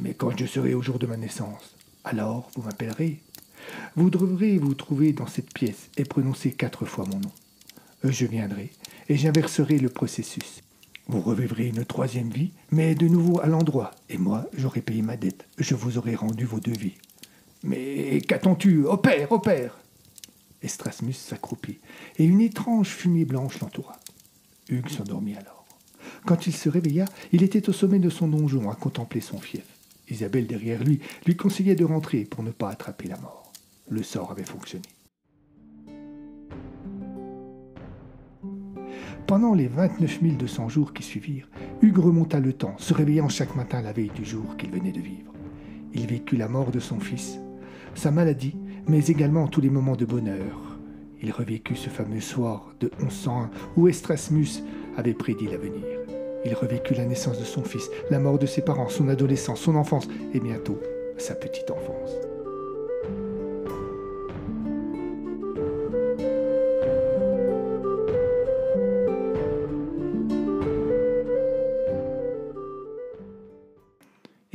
Mais 0.00 0.14
quand 0.14 0.34
je 0.34 0.46
serai 0.46 0.72
au 0.72 0.80
jour 0.80 0.98
de 0.98 1.06
ma 1.06 1.18
naissance, 1.18 1.76
alors 2.04 2.50
vous 2.56 2.62
m'appellerez. 2.62 3.20
Vous 3.96 4.08
devrez 4.08 4.56
vous 4.56 4.72
trouver 4.72 5.12
dans 5.12 5.26
cette 5.26 5.52
pièce 5.52 5.90
et 5.98 6.06
prononcer 6.06 6.52
quatre 6.52 6.86
fois 6.86 7.04
mon 7.04 7.18
nom. 7.18 7.32
Je 8.02 8.24
viendrai, 8.24 8.70
et 9.10 9.16
j'inverserai 9.18 9.78
le 9.78 9.90
processus. 9.90 10.62
Vous 11.08 11.20
revivrez 11.20 11.66
une 11.66 11.84
troisième 11.84 12.30
vie, 12.30 12.52
mais 12.70 12.94
de 12.94 13.08
nouveau 13.08 13.42
à 13.42 13.46
l'endroit, 13.46 13.90
et 14.08 14.16
moi 14.16 14.46
j'aurai 14.56 14.80
payé 14.80 15.02
ma 15.02 15.18
dette. 15.18 15.46
Je 15.58 15.74
vous 15.74 15.98
aurai 15.98 16.14
rendu 16.14 16.46
vos 16.46 16.60
deux 16.60 16.72
vies. 16.72 16.96
Mais 17.62 18.22
qu'attends-tu? 18.26 18.86
Opère, 18.86 19.32
opère 19.32 19.76
Estrasmus 20.62 21.12
s'accroupit, 21.12 21.78
et 22.18 22.24
une 22.24 22.40
étrange 22.40 22.88
fumée 22.88 23.24
blanche 23.24 23.60
l'entoura. 23.60 23.98
Hugues 24.68 24.88
s'endormit 24.88 25.36
alors. 25.36 25.64
Quand 26.24 26.46
il 26.46 26.52
se 26.52 26.68
réveilla, 26.68 27.04
il 27.32 27.42
était 27.42 27.68
au 27.68 27.72
sommet 27.72 27.98
de 27.98 28.10
son 28.10 28.28
donjon 28.28 28.70
à 28.70 28.74
contempler 28.74 29.20
son 29.20 29.38
fief. 29.38 29.64
Isabelle, 30.08 30.46
derrière 30.46 30.82
lui, 30.82 31.00
lui 31.26 31.36
conseillait 31.36 31.74
de 31.74 31.84
rentrer 31.84 32.24
pour 32.24 32.42
ne 32.42 32.50
pas 32.50 32.70
attraper 32.70 33.08
la 33.08 33.18
mort. 33.18 33.52
Le 33.88 34.02
sort 34.02 34.30
avait 34.30 34.44
fonctionné. 34.44 34.84
Pendant 39.26 39.54
les 39.54 39.66
29 39.66 40.22
200 40.36 40.68
jours 40.68 40.92
qui 40.92 41.02
suivirent, 41.02 41.48
Hugues 41.82 41.98
remonta 41.98 42.38
le 42.38 42.52
temps, 42.52 42.76
se 42.78 42.94
réveillant 42.94 43.28
chaque 43.28 43.56
matin 43.56 43.82
la 43.82 43.92
veille 43.92 44.12
du 44.14 44.24
jour 44.24 44.56
qu'il 44.56 44.70
venait 44.70 44.92
de 44.92 45.00
vivre. 45.00 45.32
Il 45.92 46.06
vécut 46.06 46.36
la 46.36 46.48
mort 46.48 46.70
de 46.70 46.78
son 46.78 47.00
fils, 47.00 47.38
sa 47.94 48.10
maladie, 48.10 48.56
mais 48.88 49.06
également 49.06 49.48
tous 49.48 49.60
les 49.60 49.70
moments 49.70 49.96
de 49.96 50.04
bonheur. 50.04 50.78
Il 51.22 51.32
revécut 51.32 51.76
ce 51.76 51.88
fameux 51.88 52.20
soir 52.20 52.74
de 52.80 52.90
1101 53.00 53.50
où 53.76 53.88
Estrasmus 53.88 54.62
avait 54.96 55.14
prédit 55.14 55.46
l'avenir. 55.46 55.84
Il 56.44 56.54
revécut 56.54 56.94
la 56.94 57.06
naissance 57.06 57.38
de 57.38 57.44
son 57.44 57.64
fils, 57.64 57.90
la 58.10 58.18
mort 58.18 58.38
de 58.38 58.46
ses 58.46 58.62
parents, 58.62 58.88
son 58.88 59.08
adolescence, 59.08 59.60
son 59.60 59.74
enfance 59.74 60.08
et 60.32 60.40
bientôt 60.40 60.78
sa 61.18 61.34
petite 61.34 61.70
enfance. 61.70 62.35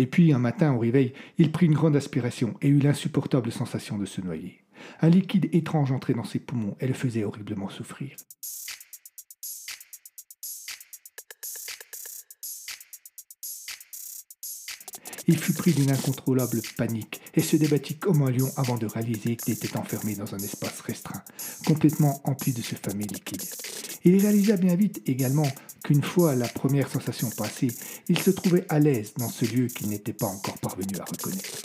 Et 0.01 0.07
puis, 0.07 0.33
un 0.33 0.39
matin, 0.39 0.73
au 0.73 0.79
réveil, 0.79 1.13
il 1.37 1.51
prit 1.51 1.67
une 1.67 1.75
grande 1.75 1.95
aspiration 1.95 2.55
et 2.59 2.69
eut 2.69 2.79
l'insupportable 2.79 3.51
sensation 3.51 3.99
de 3.99 4.05
se 4.05 4.19
noyer. 4.19 4.63
Un 4.99 5.09
liquide 5.09 5.47
étrange 5.53 5.91
entrait 5.91 6.15
dans 6.15 6.23
ses 6.23 6.39
poumons 6.39 6.75
et 6.79 6.87
le 6.87 6.95
faisait 6.95 7.23
horriblement 7.23 7.69
souffrir. 7.69 8.15
Il 15.27 15.37
fut 15.37 15.53
pris 15.53 15.73
d'une 15.73 15.91
incontrôlable 15.91 16.61
panique 16.77 17.21
et 17.35 17.41
se 17.41 17.57
débattit 17.57 17.99
comme 17.99 18.23
un 18.23 18.31
lion 18.31 18.49
avant 18.57 18.79
de 18.79 18.87
réaliser 18.87 19.35
qu'il 19.35 19.53
était 19.53 19.77
enfermé 19.77 20.15
dans 20.15 20.33
un 20.33 20.39
espace 20.39 20.81
restreint, 20.81 21.21
complètement 21.67 22.27
empli 22.27 22.53
de 22.53 22.63
ce 22.63 22.73
fameux 22.73 23.05
liquide. 23.05 23.43
Il 24.03 24.19
réalisa 24.19 24.57
bien 24.57 24.75
vite 24.75 25.01
également 25.05 25.47
qu'une 25.83 26.03
fois 26.03 26.35
la 26.35 26.47
première 26.47 26.89
sensation 26.89 27.29
passée, 27.29 27.71
il 28.07 28.17
se 28.17 28.31
trouvait 28.31 28.65
à 28.69 28.79
l'aise 28.79 29.13
dans 29.17 29.29
ce 29.29 29.45
lieu 29.45 29.67
qu'il 29.67 29.89
n'était 29.89 30.13
pas 30.13 30.27
encore 30.27 30.57
parvenu 30.57 30.97
à 30.99 31.05
reconnaître. 31.05 31.59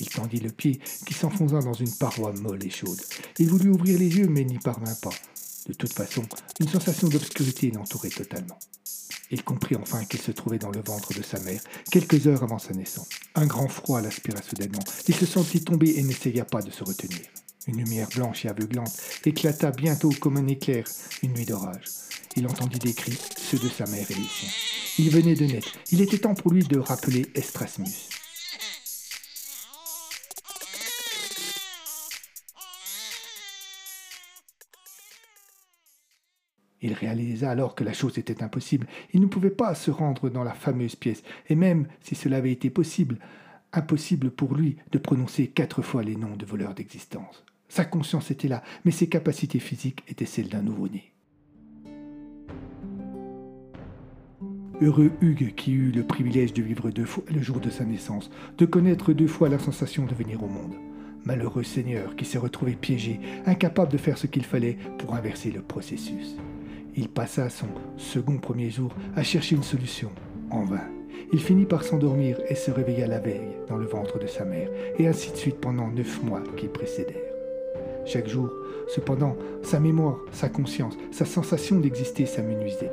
Il 0.00 0.08
tendit 0.08 0.40
le 0.40 0.50
pied 0.50 0.80
qui 1.06 1.14
s'enfonça 1.14 1.60
dans 1.60 1.72
une 1.72 1.92
paroi 1.92 2.32
molle 2.32 2.64
et 2.64 2.70
chaude. 2.70 3.00
Il 3.38 3.48
voulut 3.48 3.70
ouvrir 3.70 3.98
les 3.98 4.16
yeux 4.16 4.28
mais 4.28 4.44
n'y 4.44 4.58
parvint 4.58 4.94
pas. 5.02 5.14
De 5.66 5.74
toute 5.74 5.92
façon, 5.92 6.22
une 6.60 6.68
sensation 6.68 7.08
d'obscurité 7.08 7.70
l'entourait 7.70 8.08
totalement. 8.08 8.58
Il 9.30 9.44
comprit 9.44 9.76
enfin 9.76 10.04
qu'il 10.04 10.20
se 10.20 10.30
trouvait 10.30 10.58
dans 10.58 10.70
le 10.70 10.80
ventre 10.80 11.12
de 11.12 11.22
sa 11.22 11.38
mère, 11.40 11.60
quelques 11.90 12.26
heures 12.26 12.42
avant 12.42 12.58
sa 12.58 12.72
naissance. 12.72 13.08
Un 13.34 13.46
grand 13.46 13.68
froid 13.68 14.00
l'aspira 14.00 14.40
soudainement. 14.40 14.82
Il 15.06 15.14
se 15.14 15.26
sentit 15.26 15.62
tomber 15.62 15.98
et 15.98 16.02
n'essaya 16.02 16.44
pas 16.44 16.62
de 16.62 16.70
se 16.70 16.82
retenir. 16.82 17.20
Une 17.68 17.84
lumière 17.84 18.08
blanche 18.08 18.46
et 18.46 18.48
aveuglante 18.48 18.96
éclata 19.26 19.70
bientôt 19.70 20.08
comme 20.20 20.38
un 20.38 20.46
éclair, 20.46 20.86
une 21.22 21.34
nuit 21.34 21.44
d'orage. 21.44 21.84
Il 22.34 22.46
entendit 22.46 22.78
des 22.78 22.94
cris, 22.94 23.18
ceux 23.36 23.58
de 23.58 23.68
sa 23.68 23.84
mère 23.84 24.10
et 24.10 24.14
les 24.14 24.22
siens. 24.22 24.48
Il 24.98 25.10
venait 25.10 25.34
de 25.34 25.44
naître. 25.44 25.74
Il 25.92 26.00
était 26.00 26.16
temps 26.16 26.34
pour 26.34 26.50
lui 26.50 26.62
de 26.62 26.78
rappeler 26.78 27.26
Estrasmus. 27.34 28.08
Il 36.80 36.94
réalisa 36.94 37.50
alors 37.50 37.74
que 37.74 37.84
la 37.84 37.92
chose 37.92 38.16
était 38.16 38.42
impossible. 38.42 38.86
Il 39.12 39.20
ne 39.20 39.26
pouvait 39.26 39.50
pas 39.50 39.74
se 39.74 39.90
rendre 39.90 40.30
dans 40.30 40.44
la 40.44 40.54
fameuse 40.54 40.96
pièce, 40.96 41.22
et 41.50 41.54
même 41.54 41.86
si 42.00 42.14
cela 42.14 42.38
avait 42.38 42.52
été 42.52 42.70
possible, 42.70 43.18
impossible 43.74 44.30
pour 44.30 44.54
lui 44.54 44.78
de 44.90 44.98
prononcer 44.98 45.48
quatre 45.48 45.82
fois 45.82 46.02
les 46.02 46.16
noms 46.16 46.36
de 46.36 46.46
voleurs 46.46 46.74
d'existence. 46.74 47.44
Sa 47.68 47.84
conscience 47.84 48.30
était 48.30 48.48
là, 48.48 48.62
mais 48.84 48.90
ses 48.90 49.08
capacités 49.08 49.58
physiques 49.58 50.02
étaient 50.08 50.24
celles 50.24 50.48
d'un 50.48 50.62
nouveau-né. 50.62 51.12
Heureux 54.80 55.10
Hugues 55.20 55.54
qui 55.56 55.72
eut 55.72 55.90
le 55.90 56.04
privilège 56.04 56.52
de 56.52 56.62
vivre 56.62 56.90
deux 56.90 57.04
fois 57.04 57.24
le 57.34 57.42
jour 57.42 57.58
de 57.58 57.68
sa 57.68 57.84
naissance, 57.84 58.30
de 58.56 58.64
connaître 58.64 59.12
deux 59.12 59.26
fois 59.26 59.48
la 59.48 59.58
sensation 59.58 60.06
de 60.06 60.14
venir 60.14 60.42
au 60.42 60.46
monde. 60.46 60.74
Malheureux 61.24 61.64
Seigneur 61.64 62.14
qui 62.14 62.24
s'est 62.24 62.38
retrouvé 62.38 62.72
piégé, 62.72 63.18
incapable 63.44 63.90
de 63.90 63.98
faire 63.98 64.16
ce 64.16 64.28
qu'il 64.28 64.44
fallait 64.44 64.78
pour 64.98 65.14
inverser 65.14 65.50
le 65.50 65.62
processus. 65.62 66.36
Il 66.96 67.08
passa 67.08 67.50
son 67.50 67.66
second 67.96 68.38
premier 68.38 68.70
jour 68.70 68.94
à 69.16 69.24
chercher 69.24 69.56
une 69.56 69.64
solution, 69.64 70.10
en 70.50 70.64
vain. 70.64 70.88
Il 71.32 71.40
finit 71.40 71.66
par 71.66 71.82
s'endormir 71.82 72.38
et 72.48 72.54
se 72.54 72.70
réveilla 72.70 73.06
la 73.08 73.18
veille 73.18 73.56
dans 73.68 73.76
le 73.76 73.86
ventre 73.86 74.18
de 74.18 74.26
sa 74.26 74.44
mère, 74.44 74.70
et 74.98 75.08
ainsi 75.08 75.32
de 75.32 75.36
suite 75.36 75.60
pendant 75.60 75.88
neuf 75.88 76.22
mois 76.22 76.42
qui 76.56 76.68
précédèrent. 76.68 77.27
Chaque 78.08 78.26
jour, 78.26 78.48
cependant, 78.86 79.36
sa 79.60 79.80
mémoire, 79.80 80.24
sa 80.32 80.48
conscience, 80.48 80.96
sa 81.10 81.26
sensation 81.26 81.78
d'exister 81.78 82.24
s'amenuisaient. 82.24 82.90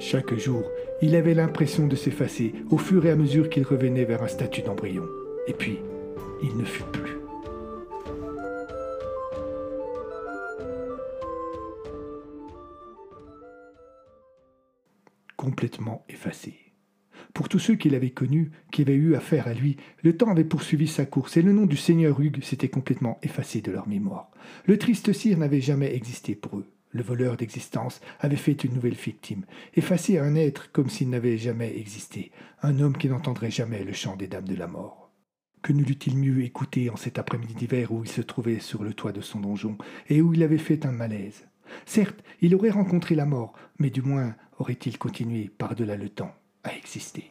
Chaque 0.00 0.34
jour, 0.34 0.64
il 1.02 1.14
avait 1.14 1.34
l'impression 1.34 1.86
de 1.86 1.94
s'effacer 1.94 2.52
au 2.68 2.76
fur 2.76 3.06
et 3.06 3.10
à 3.10 3.16
mesure 3.16 3.48
qu'il 3.48 3.62
revenait 3.62 4.04
vers 4.04 4.24
un 4.24 4.28
statut 4.28 4.62
d'embryon. 4.62 5.04
Et 5.46 5.52
puis, 5.52 5.78
il 6.42 6.56
ne 6.56 6.64
fut 6.64 6.82
plus. 6.82 7.16
Complètement 15.36 16.04
effacé. 16.08 16.69
Pour 17.34 17.48
tous 17.48 17.58
ceux 17.58 17.76
qui 17.76 17.90
l'avaient 17.90 18.10
connu, 18.10 18.50
qui 18.72 18.82
avaient 18.82 18.94
eu 18.94 19.14
affaire 19.14 19.46
à 19.46 19.54
lui, 19.54 19.76
le 20.02 20.16
temps 20.16 20.30
avait 20.30 20.44
poursuivi 20.44 20.88
sa 20.88 21.06
course 21.06 21.36
et 21.36 21.42
le 21.42 21.52
nom 21.52 21.66
du 21.66 21.76
seigneur 21.76 22.20
Hugues 22.20 22.42
s'était 22.42 22.68
complètement 22.68 23.18
effacé 23.22 23.60
de 23.60 23.70
leur 23.70 23.88
mémoire. 23.88 24.30
Le 24.66 24.78
triste 24.78 25.12
cire 25.12 25.38
n'avait 25.38 25.60
jamais 25.60 25.94
existé 25.94 26.34
pour 26.34 26.58
eux. 26.58 26.66
Le 26.92 27.02
voleur 27.04 27.36
d'existence 27.36 28.00
avait 28.18 28.34
fait 28.34 28.64
une 28.64 28.74
nouvelle 28.74 28.94
victime, 28.94 29.44
effacé 29.74 30.18
un 30.18 30.34
être 30.34 30.72
comme 30.72 30.90
s'il 30.90 31.08
n'avait 31.08 31.38
jamais 31.38 31.78
existé, 31.78 32.32
un 32.62 32.80
homme 32.80 32.96
qui 32.96 33.08
n'entendrait 33.08 33.52
jamais 33.52 33.84
le 33.84 33.92
chant 33.92 34.16
des 34.16 34.26
dames 34.26 34.48
de 34.48 34.56
la 34.56 34.66
mort. 34.66 35.12
Que 35.62 35.72
ne 35.72 35.84
l'eût-il 35.84 36.16
mieux 36.16 36.42
écouté 36.42 36.90
en 36.90 36.96
cet 36.96 37.18
après-midi 37.18 37.54
d'hiver 37.54 37.92
où 37.92 38.02
il 38.02 38.10
se 38.10 38.22
trouvait 38.22 38.58
sur 38.58 38.82
le 38.82 38.94
toit 38.94 39.12
de 39.12 39.20
son 39.20 39.38
donjon 39.38 39.78
et 40.08 40.20
où 40.20 40.34
il 40.34 40.42
avait 40.42 40.58
fait 40.58 40.84
un 40.84 40.90
malaise? 40.90 41.46
Certes, 41.86 42.24
il 42.40 42.56
aurait 42.56 42.70
rencontré 42.70 43.14
la 43.14 43.26
mort, 43.26 43.52
mais 43.78 43.90
du 43.90 44.02
moins 44.02 44.34
aurait-il 44.58 44.98
continué 44.98 45.48
par-delà 45.56 45.96
le 45.96 46.08
temps 46.08 46.34
à 46.64 46.74
exister. 46.76 47.30